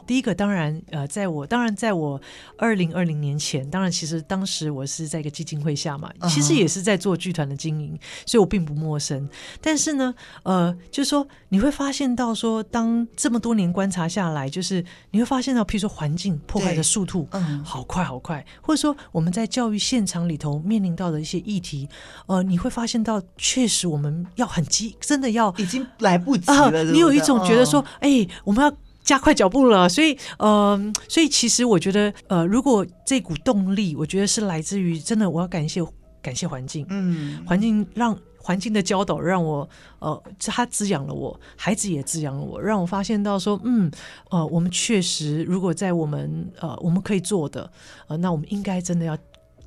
[0.05, 0.33] 第一个。
[0.33, 2.19] 当然，呃，在我当然在我
[2.57, 9.29] 二零二零年前，当然其实当时我是在一个基金会下嘛，其实也是在做剧团的经营，所以我并不陌生。
[9.61, 10.11] 但是呢，
[10.41, 21.87] 呃，就是说你会发现到说，当这么多年观察下来，就是你会发现到，譬如说环境破坏的速度，嗯，好快好快，或者说我们在教育现场里头面临到的一些议题，
[22.27, 26.69] 呃，你会发现到确实我们要很急，真的要已经来不及了。
[26.69, 28.71] 呃，你有一种觉得说，哎，我们要。
[29.03, 35.81] 加快脚步了，所以，嗯、呃，所以其实我觉得，呃，如果这股动力，我觉得是来自于真的，我要感谢
[36.23, 39.69] 感谢环境，嗯，环境让环境的教导让我，
[39.99, 43.91] 呃，它滋养了我，孩子也滋养了我，让我发现到说，嗯，
[44.31, 47.71] 呃，我们确实如果在我们呃我们可以做的，
[48.07, 49.17] 呃，那我们应该真的要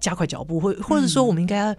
[0.07, 1.76] 加快脚步，或或者说我们应该要。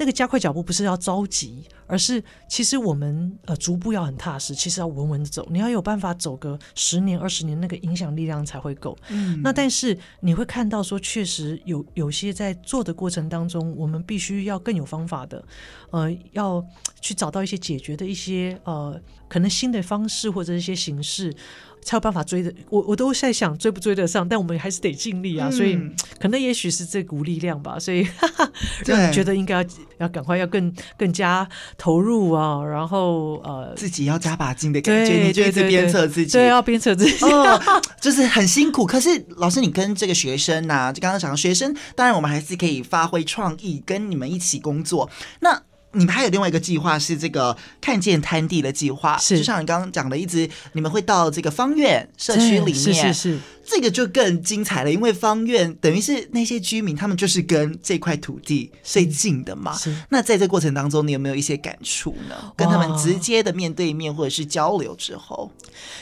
[0.00, 5.46] 那个加快脚步不是要着急，而是其实我们呃逐步要很踏实，其实要稳稳的走。
[5.50, 8.96] 你要有办法走个十年二十年，那个影响力量才会够。
[9.10, 15.44] 嗯，那但是你会看到说，确实有有些在做的过程当中，我们必须要更有方法的，
[15.90, 16.64] 呃，要
[17.02, 21.36] 去找到一些解决的一些呃可能新的方式或者一些形式。
[21.82, 25.48] 才有办法追的，我我都在想追不追得上，但我们还是得尽力啊。
[25.48, 25.78] 嗯、所以
[26.20, 28.50] 可能也许是这股力量吧，所以哈哈
[28.86, 29.64] 让你觉得应该要
[29.98, 38.86] 要赶快要更更加投入啊，然后呃自己要加把劲的感觉，你就一直鞭策自己，对，要鞭策自己，哦，就是很辛苦。
[38.86, 45.10] 可是老师，你跟这个学生呐、啊，就刚刚讲学生，当然我们还是可以发挥创意，跟你们一起工作。
[45.40, 45.62] 那
[45.92, 53.38] 你们还有另外一个计划是这个看见滩地的计划，是就像你刚刚讲的，一直你们会到这个方院社区里面，是是是。
[53.72, 59.72] 这个就更精彩了，因为方院等于是那些居民，他们就是跟这块土地最近的嘛。
[59.74, 59.94] 是。
[60.08, 62.52] 那在这过程当中，你有没有一些感触呢？
[62.56, 65.48] 跟他们直接的面对面或者是交流之后，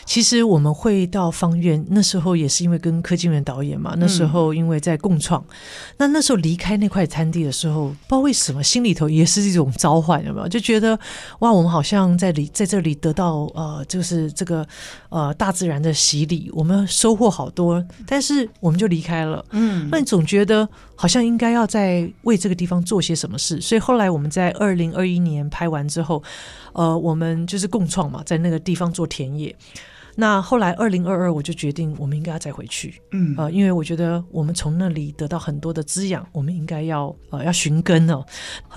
[0.06, 5.54] 其实我们会到方院，那时候也是因为跟柯金元导演嘛，那时候因为在共创，嗯、
[5.98, 10.48] 那那时候离开那块滩地的时候，不知道为什么心里头也是一种召唤，有没有？
[10.48, 10.98] 就觉得
[11.40, 14.66] 哇，我们好像在里在这里得到呃，就是这个
[15.10, 19.44] 呃大自然的洗礼，我们收获好多，但是我们就离开了。
[19.50, 26.22] 嗯，那你总觉得好像应该要在为这个地方做些什么事，所以后来我们在二零二一年拍完之后，
[26.72, 29.54] 呃，我们就是共创嘛，在那个地方做田野。
[30.20, 38.24] 那后来，二零二二我就决定，我们应该要再回去，嗯，呃，因为我觉得我们从那里得到很多的滋养，我们应该要呃要寻根哦。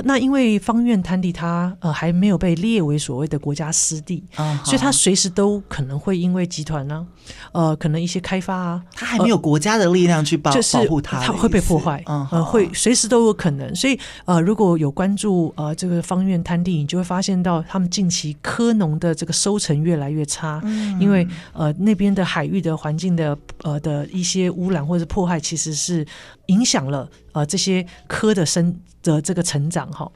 [0.03, 7.07] 那因为方院滩地它呃还没有被列为所谓的国家湿地，啊，所以它随时都可能会因为集团呢，
[7.53, 13.73] 呃，可能一些开发啊，它还没有国家的力量去保就是保护它，它会被破坏，呃，会随时都有可能。
[13.73, 20.61] 所以呃，如果有关注呃这个方院滩地，你就会发现到他们近期科农的这个收成越来越差，
[20.99, 26.05] 因为呃，那边的海域的环境的呃的一些污染或者破坏，其实是
[26.47, 30.11] 影响了呃这些科的生的这个成长哈。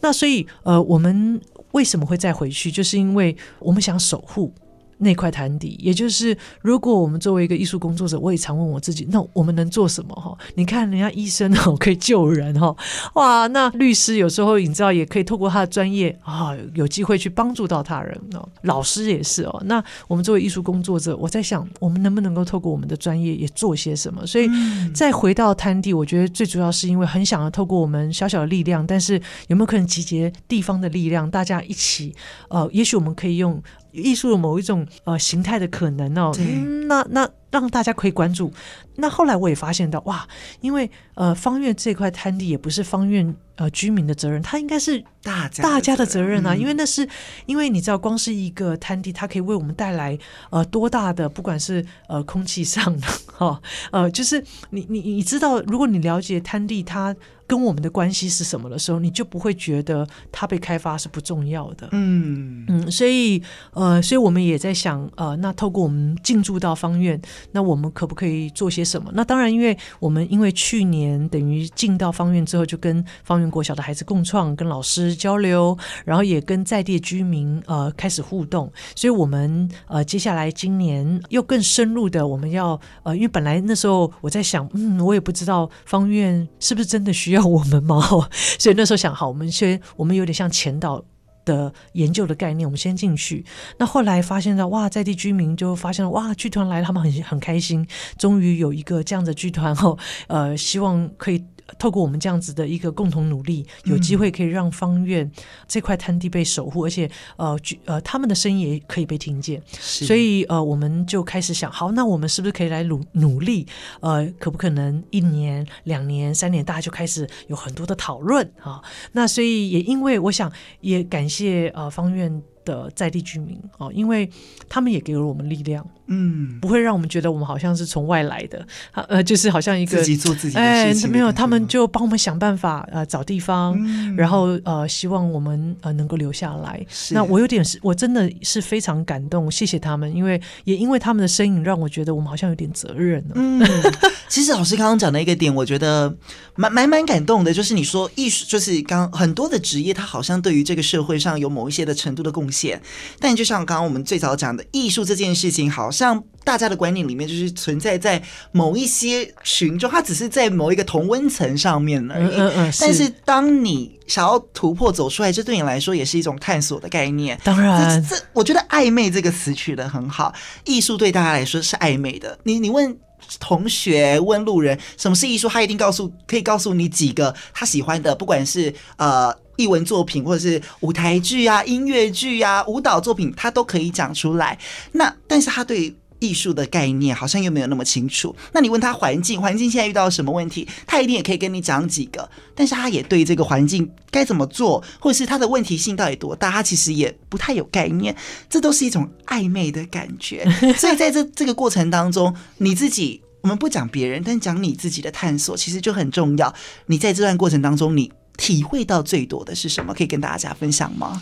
[0.00, 1.40] 那所以呃，我们
[1.72, 2.70] 为什么会再回去？
[2.70, 4.52] 就是因为我们想守护。
[4.98, 10.14] 那块潭底，也就是如果我们作为一个艺术工作者，我也常问我自己，那我们能做什么？
[10.14, 12.74] 哈，你看人家医生哦，可以救人哈，
[13.14, 18.48] 哇，那律师有时候你知道也可以透过他的专业啊，有机会去帮助到他人哦。
[18.62, 19.62] 老师也是哦。
[19.66, 24.26] 那我们作为艺术工作者，我在想，我们能不能够透过我们的专业也做些什么？
[24.26, 24.48] 所以
[24.92, 32.14] 再回到滩地，我觉得最主要是因为很想要透过我们小小的力量，但是有没有可能集结地方的力量，大家一起？
[32.48, 33.62] 呃，也许我们可以用。
[33.92, 38.52] 艺术的某一种呃形态的可能哦，嗯、那那让大家可以关注。
[38.96, 40.26] 那后来我也发现到哇，
[40.60, 46.54] 因为呃方院这块滩地也不是方院呃居民的责任，它应该是大家大家的责任啊。
[46.54, 47.08] 嗯、因为那是
[47.46, 50.18] 因为你知道，光是一个滩地，它可以为我们带来
[50.50, 57.14] 呃多大的，不管是呃空气上的 哈、哦、呃，就是你你你知道，如果你了解滩地它。
[57.48, 61.88] 跟我们的关系是什么的时候，你就不会觉得它被开发是不重要的。
[61.92, 63.42] 嗯嗯，所以
[63.72, 67.18] 呃，所以我们也在想，呃，那透过我们进驻到方苑，
[67.52, 69.10] 那我们可不可以做些什么？
[69.14, 87.48] 那当然，因为我们因为去年等于进到方院之后，就跟方院国小的孩子共创，跟老师交流，然后也跟在地居民呃开始互动，所以我们呃接下来今年又更深入的，我们要呃，因为本来那时候我在想，嗯，我也不知道方院是不是真的需要。
[87.48, 87.98] 我们嘛？
[88.58, 91.02] 所以那时候想好，我们先我们有点像前导
[91.48, 93.44] 的研究的概念，我们先进去。
[93.78, 97.86] 那后来发现到哇，在地居民就发现了哇，剧团来了，他们很很开心，
[98.18, 101.42] 终于有一个这样的剧团后，呃，希望可以。
[101.78, 105.30] 透过我们这样子的一个共同努力，有机会可以让方院
[105.66, 109.62] 这块滩地被守护，而且呃，呃，他们的声音也可以被听见。
[109.68, 113.66] 所以呃，我们就开始想，好，那我们是不是可以来努努力？
[114.00, 118.82] 呃，可不可能一年、两年、三年，大家就开始有很多的讨论啊？
[119.12, 120.50] 那所以也因为我想，
[120.80, 124.28] 也感谢呃方院的在地居民哦，因为
[124.68, 125.86] 他们也给了我们力量。
[126.08, 131.08] 嗯，不会让我们觉得我们好像是从外来的，呃，就是好像一个自己做自己的事情。
[131.08, 136.84] 哎，没有，他们就帮我们想办法，呃，找地方，嗯、然后呃，希望我们呃能够留下来。
[137.10, 143.22] 那我有点是，我真的是非常感动，谢谢他们，因为也因为他们的身影，让我觉得我们好像有点责任。
[143.34, 143.62] 嗯，
[144.28, 146.16] 其实老师刚刚讲的一个点，我觉得
[146.56, 152.80] 蛮蛮蛮感动的，就是你说艺术，就是刚很多的职业，它好像对于这个社会上有某一些的程度的贡献，
[153.20, 155.90] 但就像刚刚我们最早讲的，艺术这件事情，好。
[155.98, 158.22] 像大家的观念里面，就是存在在
[158.52, 162.36] 某一些群众，它只是在某一个同温层上面而已。
[162.36, 162.72] 嗯嗯。
[162.80, 167.38] 但是当你想要突破走出来，这对你来说也是一种探索的概念。
[167.44, 170.32] 当然，这，这我觉得“暧昧”这个词取得很好。
[170.64, 172.38] 艺术对大家来说是暧昧的。
[172.44, 172.98] 你你问
[173.38, 179.36] 同学、问路人什么是艺术，他一定告诉可以告诉你几个他喜欢的，不管是呃。
[179.58, 184.56] 艺文作品，或者是舞台剧啊、音乐剧啊、舞蹈作品，他都可以讲出来。
[184.92, 188.34] 那但是他对艺术的概念好像又没有那么清楚。
[188.52, 192.28] 那你问他环境，环境现在遇到什么问题，他一定也可以跟你讲几个。
[192.54, 198.14] 但是他也对这个环境该怎么做，或者是他的问题性到底多大，他其实也不太有概念。
[198.50, 200.44] 这都是一种暧昧的感觉。
[200.76, 206.54] 所以在这这个过程当中，你自己，我们不讲别人，但讲你自己的探索，其实就很重要。
[206.86, 208.10] 你在这段过程当中，你。
[208.40, 209.92] 体会到最多的是什么？
[209.92, 211.20] 可以跟大家分享吗？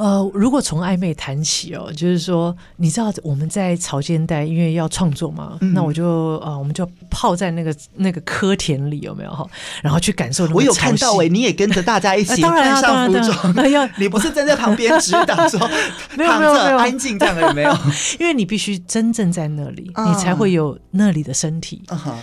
[0.00, 6.06] 呃，如果从暧昧谈起哦，就是说，你知道我们在潮间带，因为要创作嘛，嗯、那我就
[6.38, 9.46] 呃，我们就泡在那个那个科田里，有没有哈？
[9.82, 10.48] 然后去感受。
[10.54, 15.60] 我有看到哎、欸，你也跟着大家一起 穿上服装， 哎呀，你不是站在旁边指导说，
[16.16, 17.70] 没有没有没有，安静这样的有没有？
[18.18, 21.82] 因为你必须真正在那里，你才会有那里的身体。
[21.88, 22.14] Uh huh.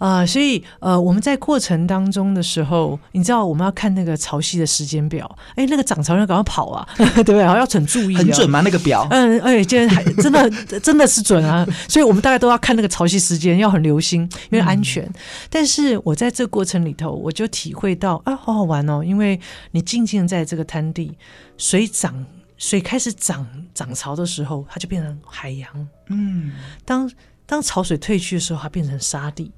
[0.00, 7.38] 啊、呃，所以呃，我们在过程当中的时候，你知道我们要看那个潮汐的时间表，哎，那个涨潮要赶快跑啊， 对不对？
[7.40, 8.62] 然后要很注意，很准吗？
[8.62, 9.06] 那个表？
[9.10, 15.04] 嗯，哎，今天还真的真的是准啊，所以我们大概都要看那个潮汐时间，要很留心，因为安全。
[15.04, 15.14] 嗯、
[15.50, 19.38] 但是我在这过程里头，我就体会到啊，好好玩哦，因为
[19.72, 21.12] 你静静在这个滩地，
[21.58, 22.24] 水涨，
[22.56, 25.68] 水开始涨涨潮的时候，它就变成海洋。
[26.08, 26.52] 嗯，
[26.86, 27.10] 当
[27.44, 29.52] 当潮水退去的时候，它变成沙地。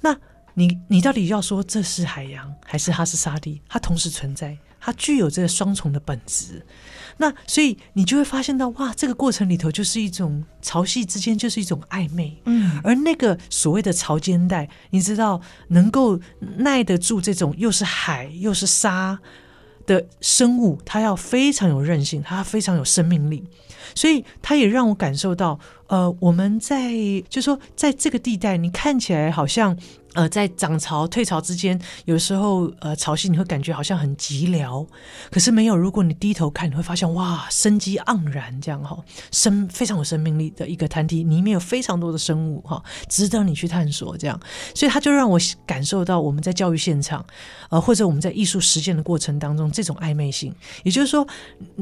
[0.00, 0.16] 那
[0.54, 3.62] 你你到底要说这是海洋还是它是沙地？
[3.68, 6.64] 它同时存在，它具有这个双重的本质。
[7.18, 12.40] 那所以你就会发现到哇，这个过程里头就是一种潮汐之间就是一种暧昧。
[12.46, 16.18] 嗯，而那个所谓的潮间带，你知道能够
[16.56, 19.18] 耐得住这种又是海又是沙
[19.86, 23.44] 的生物，它要非常有韧性，它非常有生命力。
[23.94, 25.58] 所以它也让我感受到，
[25.90, 26.92] 呃，我们在
[27.28, 29.76] 就说，在这个地带，你看起来好像。
[30.14, 34.84] 呃，在涨潮退潮之间，有时候呃潮汐你会感觉好像很寂寥，
[35.30, 35.76] 可是没有。
[35.76, 38.98] 如果你低头看，你会发现哇，生机盎然，这样哈，
[39.30, 44.16] 生非常有生命力的一个滩地，里面有非常多的生物哈，值得你去探索。
[44.18, 44.38] 这样，
[44.74, 47.24] 所以它就让我感受到我们在教育现场，
[47.68, 50.52] 呃，或者我们在艺术实践的过程当中这种暧昧性。
[50.82, 51.24] 也就是说，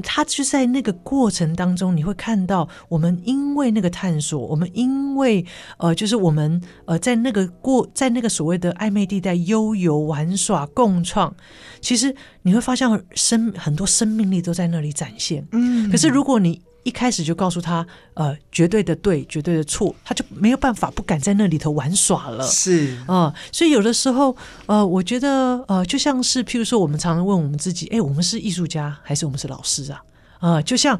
[0.02, 5.46] 它就在那个过程当中，你会看到我们因为那个探索，我们因为
[5.78, 8.17] 呃，就是我们呃在那个过在那。
[8.18, 11.32] 那个所谓的暧昧地带，悠游玩耍、共创，
[11.80, 12.12] 其实
[12.42, 15.46] 你会发现生很多生命力都在那里展现。
[15.52, 22.44] 嗯，可是如果你一开始就告诉他，呃，绝对的对，绝对的错，他就没有办法不敢在那里头玩耍了。
[22.44, 30.02] 是啊，呃，所以有的时候，呃，我觉得，呃，就像是譬如说，我们常常问我们自己，哎，我们是艺术家还是我们是老师啊？
[30.40, 30.98] 啊，呃，就像，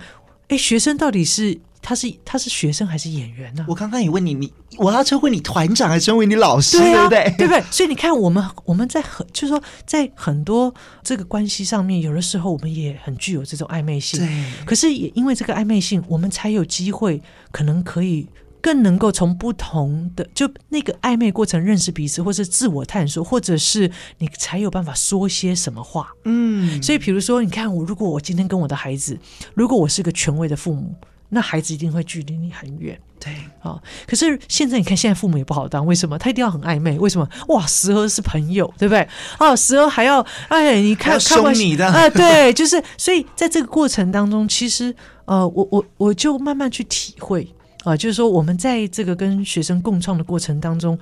[0.48, 1.58] 哎，学生到底是？
[1.80, 3.64] 他是他是学生还是演员呢？
[3.68, 7.34] 我刚刚也问你，你我要称呼你团长还是称呼你老师，对不对？
[7.38, 7.62] 对不对？
[7.70, 10.74] 所以你看，我们我们在很就是说，在很多
[11.04, 14.18] 这个关系上面，有的时候我们也很具有这种暧昧性。
[14.18, 17.22] 对，可是也因为这个暧昧性，我们才有机会，
[17.52, 18.26] 可能可以。
[18.60, 26.10] 更能够从不同的就那个暧昧过程认识彼此，或是自我探索，或者是你才有办法说些什么话。
[26.24, 29.18] 嗯，所以比如说，你看我，如果我今天跟我的孩子，
[29.54, 30.94] 如果我是个权威的父母，
[31.30, 32.98] 那孩子一定会距离你很远。
[33.20, 36.16] 对，啊，可是现在你看，现在父母也不好当，为什么？
[36.16, 37.28] 他一定要很暧昧，为什么？
[37.48, 39.06] 哇，时而是朋友，对不对？
[39.38, 44.94] 哦，时而还要哎，你看凶你的啊，对，就是，所以在这个过程当中，其实
[45.24, 47.52] 呃，我我我就慢慢去体会。
[47.88, 50.98] 啊，就是说，我们在这个跟学生共创的过程当中，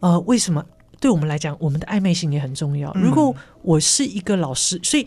[0.00, 0.64] 呃，为什么
[1.00, 2.92] 对我们来讲，我们的暧昧性也很重要？
[2.94, 5.06] 如果我是一个老师，所以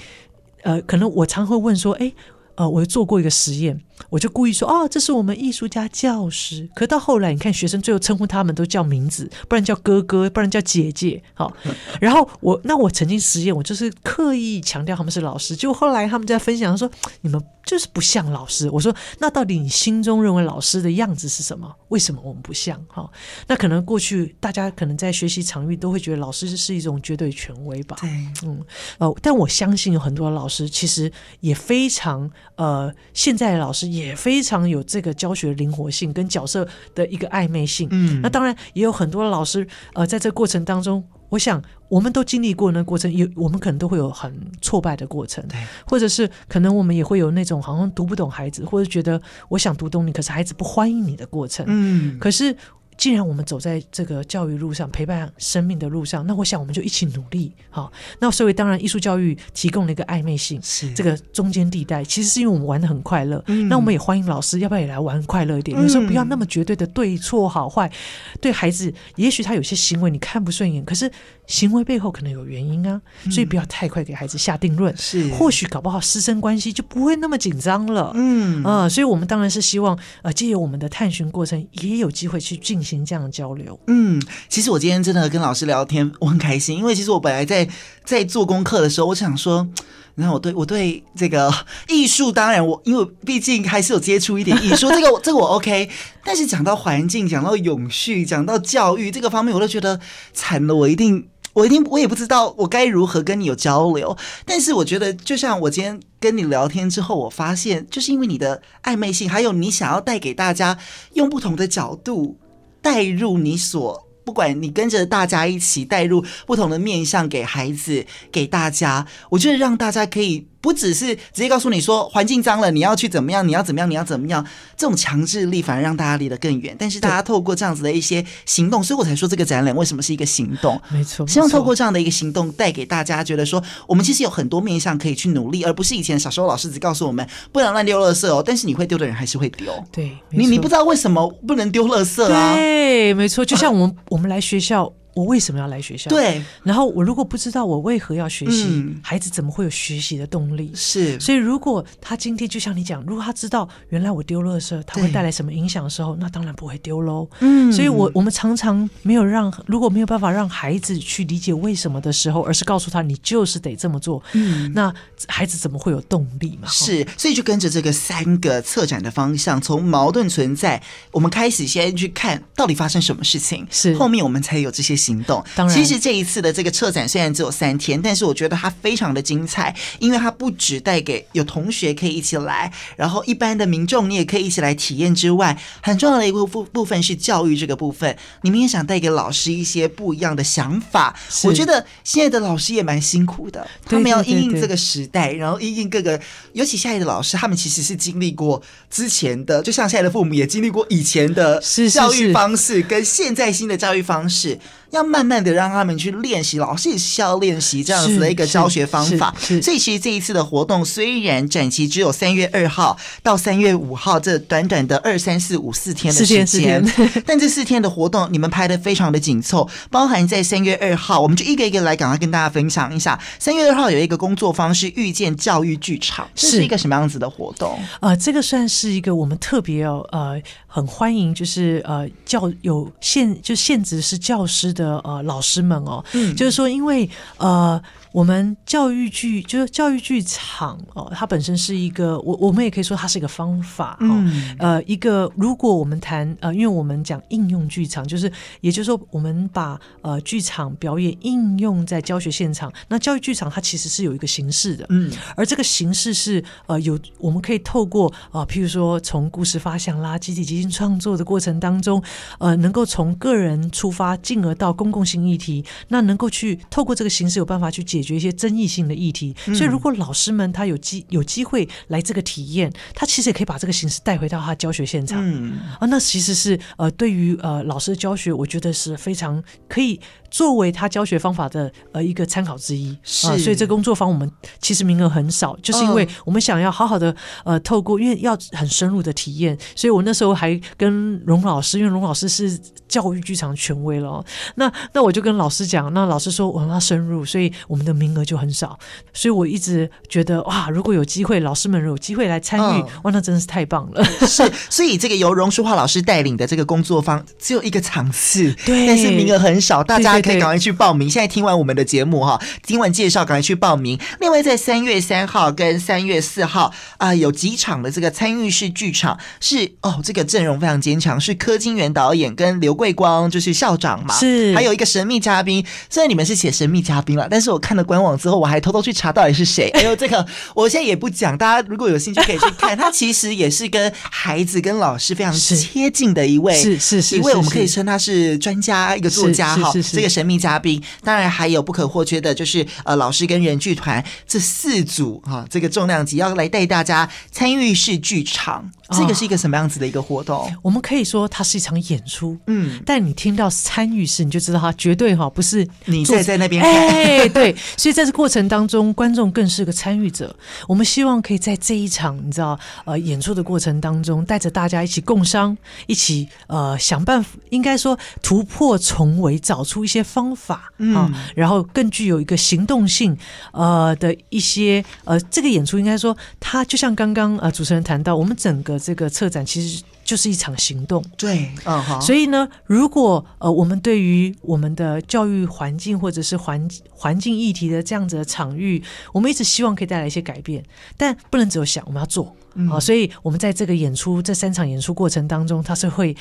[0.63, 2.11] 呃，可能我常会问说，哎。
[2.55, 3.79] 呃，我做过一个实验，
[4.09, 6.69] 我就故意说，哦，这是我们艺术家教师。
[6.75, 11.21] 可到后来，你看学生最后称呼他们都叫名字，不然叫哥哥，不然叫姐姐。
[11.33, 11.51] 好，
[12.01, 15.55] 然后我那我曾经实验，我就是刻意强调他们是老师。
[15.55, 16.89] 结果后来他们在分享说，
[17.21, 18.69] 你们就是不像老师。
[18.69, 21.73] 我说，那到底你心中认为老师的样子是什么？
[21.89, 22.79] 为什么我们不像？
[22.87, 23.09] 哈，
[23.47, 27.97] 那可能过去大家可能在学习场域都会觉得老师是一种绝对权威吧。
[28.01, 28.09] 对，
[28.43, 28.63] 嗯，
[28.97, 32.29] 呃，但我相信有很多老师其实也非常。
[32.55, 37.87] 呃，现在的老师也非常有这个教学灵活性跟角色的一个暧昧性。
[37.91, 51.65] 嗯，那当然也有很多老师，呃，在这过程当中，我想我们都经历过那过程，有我们可能都会有很挫败的过程，对，或者是可能我们也会有那种好像读不懂孩子，或者觉得我想读懂你，可是孩子不欢迎你的过程。
[51.67, 52.55] 嗯，可是。
[52.97, 57.51] 既然我们走在这个教育路上，陪伴生命的路上，那我想我们就一起努力。
[57.69, 63.43] 好，那所以当然艺术教育提供了一个暧昧性，是这个中间地带，其实是因为我们玩的很快乐。
[63.47, 65.75] 嗯，那我们也欢迎老师，要不要也来玩快乐一点？
[65.81, 67.91] 有时候不要那么绝对的对错好坏。
[68.39, 71.11] 对孩子，也许他有些行为你看不顺眼，可是
[71.47, 74.95] 行为背后可能有原因啊，所以不要太快给孩子下定论。
[74.95, 78.11] 是，或许搞不好师生关系就不会那么紧张了。
[78.13, 82.90] 嗯啊，所以我们当然是希望呃，借由我们的探寻过程，也有机会去进行。
[82.91, 87.67] 行这样的交流，嗯，其实我今天真的跟老师聊天，我很开心，因为其实我本来在
[88.03, 89.67] 在做功课的时候，我想说，
[90.15, 91.51] 你看我对我对这个
[91.87, 95.89] 艺术，当然我因为毕竟还是有接触一点艺术， 这个这个我 OK，
[96.23, 99.99] 但是讲到环境，讲到永续，讲到教育这个方面，我都觉得
[100.33, 101.27] 惨了，我一定。
[101.53, 104.15] 我一定我也不知道我该如何跟你有交流。
[104.45, 110.77] 但是我觉得，就像我今天跟你聊天之后，我发现，就是因为你的暧昧性，还有你想要带给大家
[111.11, 112.37] 用不同的角度
[112.81, 114.07] 带入你所。
[114.23, 120.47] 不管你跟着大家一起带入不同的面向给孩子，给大家，我觉得让大家可以。
[120.61, 123.45] 不只是直接告诉你说环境脏了，你要去怎么样？
[123.45, 123.89] 你要怎么样？
[123.89, 124.45] 你要怎么样？
[124.77, 126.75] 这种强制力反而让大家离得更远。
[126.77, 130.79] 但是大家透过这样子的一些行动，所以我才说这个展览为什么是一个行动？
[130.89, 138.43] 没错，希望透过这样的一个行动，带给大家觉得说，我们其实有很多面向可以去努力，而不是以前小时候老师只告诉我们不能乱丢垃圾哦。
[138.45, 139.67] 但是你会丢的人还是会丢。
[139.91, 142.53] 对，你你不知道为什么不能丢垃圾啊？
[142.53, 143.43] 对，没错。
[143.43, 144.93] 就像我们我们来学校。
[145.13, 146.09] 我为什么要来学校？
[146.09, 150.71] 对，然后我如果不知道我为何要学习，嗯，孩子怎么会有学习的动力？
[150.73, 157.27] 是，所以如果他今天就像你讲，如果他知道原来我丢垃圾，他会带来什么影响的时候，那当然不会丢喽。
[157.39, 164.93] 嗯，所以我我们常常没有让，如果没有办法让孩子去理解为什么的时候，而是告诉他你就是得这么做，嗯，那
[165.27, 166.67] 孩子怎么会有动力嘛？
[166.69, 170.81] 是，所以就跟着这个三个策展的方向，从矛盾存在，
[171.11, 175.43] 我们开始先去看到底发生什么事情，是后面我们才有这些行动。
[175.55, 175.75] 当然。
[175.75, 191.15] 其实这一次的这个策展虽然只有三天，但是我觉得它非常的精彩，因为它不只带给有同学可以一起来，然后一般的民众你也可以一起来体验之外，很重要的一部部部分是教育这个部分，你们也想带给老师一些不一样的想法。
[191.43, 196.19] 我觉得现在的老师也蛮辛苦的，他们要因应这个时代，然后因应各个，
[196.53, 204.59] 尤其现在的老师，他们其实是经历过之前的，就像现在的父母也经历过以前的教育方式，跟现在新的教育方式。
[204.91, 209.33] 要慢慢的让他们去练习，老师也是要练习这样子的一个教学方法。
[209.39, 216.83] 所以其实这一次的活动虽然展期只有三月二号到三月五号这短短的二三四五四天的时间，
[217.25, 223.17] 但这四天的活动你们拍的非常的紧凑，包含在三月二号，我们就一个一个来赶快跟大家分享一下。
[223.39, 227.79] 三月二号有一个工作坊是遇见教育剧场，这是一个什么样子的活动？
[228.01, 234.80] 呃，这个算是一个我们特别哦，呃，很欢迎，就是呃教有限就限职是教师的。
[234.81, 237.81] 的呃老师们哦，嗯，就是说，因为呃。
[238.11, 262.03] 我们教育剧就是教育剧场哦，它本身是一个，我我们也可以说它是一个方法哦，嗯、呃，一个如果我们谈呃，因为我们讲应用剧场，就是也就是说，我们把呃剧场表演应用在教学现场，那教育剧场它其实是有一个形式的，嗯，而这个形式是呃有我们可以透过啊、呃，譬如说从故事发想啦、集体即兴创作的过程当中，
[262.39, 268.00] 呃，能够从个人出发，进而到公共性议题，那能够去透过这个形式有办法去解。
[268.01, 275.21] 解决一些争议性的议题，所以如果老师们他有机有机会来这个体验，他其实也可以把这个形式带回到他教学现场。
[275.23, 279.99] 嗯啊，那其实是呃，对于呃老师的教学，我觉得是非常可以。
[280.31, 287.13] 作为他教学方法的呃一个参考之一，是、呃，所以这工作坊我们其实名额很少，就是因为我们想要好好的
[287.43, 292.57] 呃透过，因为要很深入的体验，所以我那时候还跟荣老师，因为荣老师是
[292.87, 294.23] 教育剧场权威了，
[294.55, 298.79] 那那我就跟老师讲，那老师说我们要深入，所以我们的名额就很少，
[299.11, 304.01] 所以我一直觉得哇，如果有机会，老师们有机会来参与，哇，那真的是太棒了。
[304.25, 310.20] 是，所以这个由荣淑华老师带领的这个工作坊只有一个场次， 对，但是名额很少，大家。
[310.21, 311.09] 可以赶快去报名！
[311.09, 313.99] 现在听完我们的节目哈，听完介绍，赶快去报名。
[314.19, 316.65] 另外，在三月三号跟三月四号
[316.97, 325.65] 啊、呃，有几场的这个参与式剧场是哦，这个阵容非常坚强，是柯金元导演跟刘桂光就是校长嘛，是还有一个神秘嘉宾。
[325.89, 329.69] 虽然你们是写神秘嘉宾了，但是我看了官网之后，我还偷偷去查到底是谁。
[329.75, 332.71] 哎呦这个，我现在也不讲，大家如果有兴趣可以去看。
[332.81, 339.71] 他其实也是跟孩子跟老师非常贴近的一位，是是是一位，我们可以称他是专家，一个作家哈。
[339.93, 348.69] 这个神秘嘉宾，当然还有不可或缺的，就是呃老师跟人剧团这四组哈、啊，这个重量级要来带大家参与式剧场。
[348.91, 350.37] 这个是一个什么样子的一个活动？
[350.37, 360.35] 哦、我们可以说它是一场演出，嗯，但你听到参与式，你就知道它绝对哈不是你在在那边哎，对，所以在这过程当中，观众更是个参与者。
[360.67, 365.57] 我们希望可以在这一场你知道呃演出的过程当中，带着大家一起共商，
[365.87, 373.17] 一起呃想办法，应该说突破重围，找出一些方法、嗯、啊，然后更具有一个行动性
[373.53, 378.81] 呃的一些呃这个演出，应该说它就像刚刚呃主持人谈到，我们整个。
[378.81, 382.01] 这个策展其实就是一场行动，对，嗯，好。
[382.01, 388.81] 所以呢，如果呃，我们对于我们的教育环境或者是环环境议题的这样子的场域，
[389.13, 390.63] 我们一直希望可以带来一些改变，
[390.97, 392.79] 但不能只有想，我们要做啊、嗯呃。
[392.79, 396.15] 所以，我们在这个演出这三场演出过程当中，它是会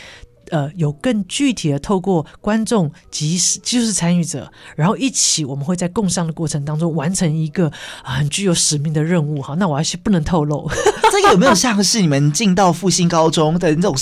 [0.51, 7.71] 呃，有更具体的透过观众及时就是参与者，然后一起我们会在共商的过程当中完成一个
[8.05, 9.41] 很具有使命的任务。
[9.41, 10.71] 好，那我还是不能透露。
[11.11, 13.95] 这个有没有像是你们进到复兴高中的那种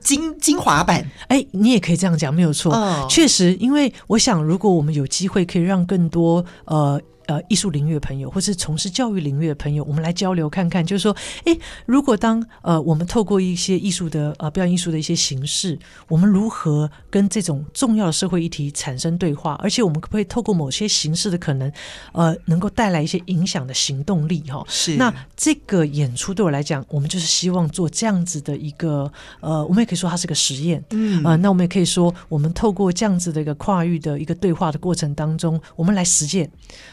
[0.00, 1.10] 精精华版？
[1.28, 2.74] 哎，你也可以这样讲，没有错。
[2.74, 7.00] 哦、确实，因为我想，如果我们有机会可以让更多呃。
[7.30, 11.56] 呃，艺术领域的朋友，或是从事教育领域的朋友，我们来交流看看，就是说，哎，
[11.86, 15.78] 如果当呃我们透过一些艺术的呃表演艺术的一些形式，
[16.08, 19.52] 我们如何跟这种重要的社会议题产生对话？
[19.62, 21.70] 而且我们可不可以透过某些形式的可能，
[22.10, 24.42] 呃，能够带来一些影响的行动力？
[24.48, 24.96] 哈，是。
[24.96, 29.08] 那这个演出对我来讲，我们就是希望做这样子的一个
[29.38, 36.50] 呃，我们也可以说它是个实验，嗯，呃，那我们也可以说，我们透过这样子的一个跨域的一个对话的过程当中，我们来实践，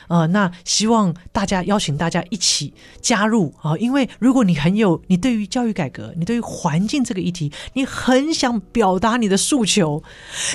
[0.07, 0.26] 呃。
[0.27, 3.75] 那希望大家邀请大家一起加入啊！
[3.77, 10.01] 因为如果你很有，你对于教育改革，你对于环境这个议题，你很想表达你的诉求，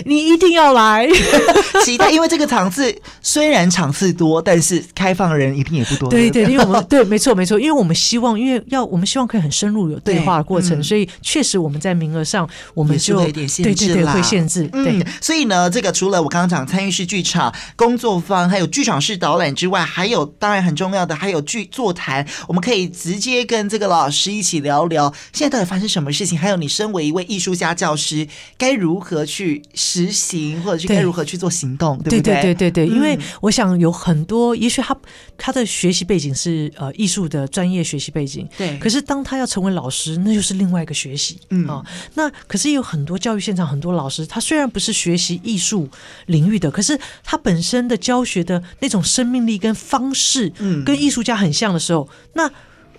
[0.05, 1.09] 你一定要来。
[1.85, 6.09] 期待，因为这个场次虽然场次多，但是开放的人一定也不多。
[6.09, 14.67] 对对，因为我们 对，没错没错，因为我们希望，因为要我们希望可以很深入有对话的过程，嗯、所以确实我们在名额上我们就有点限制，对对对，会限制。
[14.69, 19.53] 对、嗯，所以呢，这个除了我刚刚讲参与式剧场工作坊，还有剧场式导览。
[19.63, 26.37] 之外，还有当然很重要的，还有剧座谈，我们可以直接跟这个老师一起聊聊，现在到底发生什么事情？
[26.37, 28.27] 还有你身为一位艺术家教师，
[28.59, 32.35] 该如何去实行，或者是该如何去做行动，对，对不对？
[32.35, 34.97] 对对对对对，因为我想有很多，也许他
[35.39, 38.77] 他的学习背景是呃艺术的专业学习背景，对。
[38.79, 41.87] 可是当他要成为老师，那就是另外一个学习，嗯啊、哦。
[42.15, 45.89] 那可是有很多教育现场很多老师，他虽然不是学习艺术
[46.27, 49.52] 领域的，可是他本身的教学的那种生命力。
[49.59, 50.53] 跟方式，
[50.85, 52.51] 跟艺术家很像的时候，那。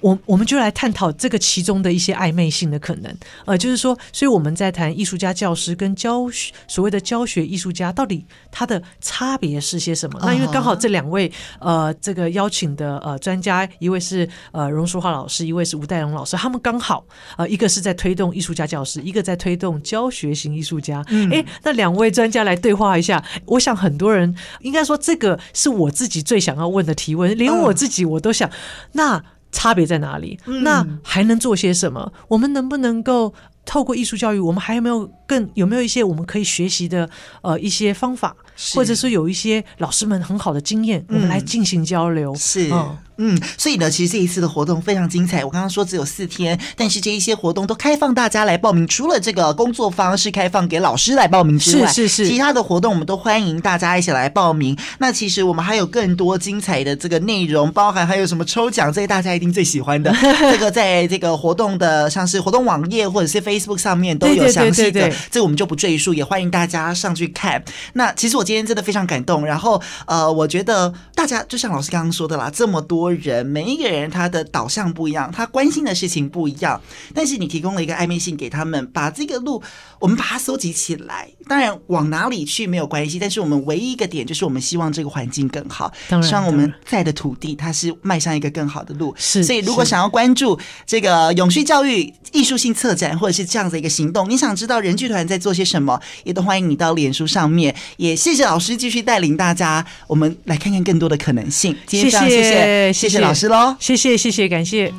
[0.04, 10.20] 我我们就来探讨这个其中的一些暧昧性的可能，呃，就是说，所以我们在谈艺术家、教师跟教学所谓的教学艺术家到底他的差别是些什么？
[10.22, 17.06] 那因为刚好这两位呃，这个邀请的呃专家，一位是呃荣淑华老师，一位是吴岱荣老师，他们刚好
[17.38, 21.02] 呃一个是在推动艺术家教师，一个在推动教学型艺术家。
[21.08, 28.52] 嗯，哎，那两位专家来对话一下，我想很多人应该说这个是我自己最想要问的提问，连我自己我都想
[28.92, 29.24] 那。
[29.54, 30.38] 差别在哪里？
[30.64, 32.12] 那还能做些什么？
[32.28, 33.34] 我们能不能够
[33.64, 37.10] 透过艺术教育，我们还有没有更有没有一些我们可以学习的
[37.42, 38.36] 呃一些方法，
[38.76, 42.36] 或者是有一些老师们很好的经验，我们来进行交流？
[42.36, 42.72] 是。
[43.18, 45.46] 嗯，所以呢，其实这一次的活动非常精彩。
[45.46, 48.88] 我刚刚说只有四天，但是这一些活动都开放大家来报名。
[48.88, 54.76] 除了这个工作坊是开放给老师来报名之外，是是是，其他的活动我们都欢迎大家一起来报名。
[54.98, 60.12] 那其实我们还有更多精彩的这个内容，包含还有什么抽奖，这些大家一定最喜欢的。
[60.52, 67.64] 这个在这个活动的像是活动网页或者是 Facebook 上面都有详细的，这个我们就不赘述，也欢迎大家上去看。
[67.94, 69.46] 那其实我今天真的非常感动。
[69.46, 76.80] 然后呃，我觉得大家就像老师刚刚说的啦，这么多人，每一个人他的导向不一样，他关心的事情不一样，
[77.14, 79.62] 但是你提供了一个暧昧性给他们，把这个路
[80.00, 81.30] 我们把它搜集起来。
[81.48, 89.14] 当然往哪里去没有关系，但是我们唯一一个点就是我们希望这个环境更好，希望我们在的土地它是迈向一个更好的路。
[89.18, 97.76] 是，所以如果想要关注这个永续教育艺术性策展或者是这样的一个行动，你想知道人剧团在做些什么，也都欢迎你到脸书上面。
[97.98, 101.76] 也谢谢老师继续带领大家，我们来看看更多的可能性。
[101.86, 104.94] 今天非常谢谢谢谢，谢谢老师喽，谢谢谢谢感谢。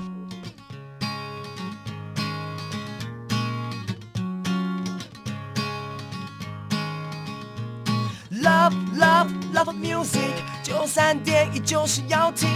[8.42, 10.43] Love love love music，
[10.74, 12.48] 九三点一就是要听。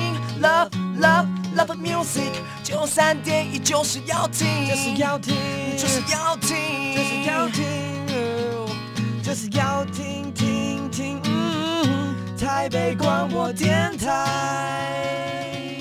[0.42, 2.32] Love love love music，
[2.64, 5.36] 九三点一就是要听，就是要听，
[5.76, 7.62] 就是要听，就是要听，
[9.22, 11.22] 就是要听听听。
[12.36, 15.77] 台北广播电台。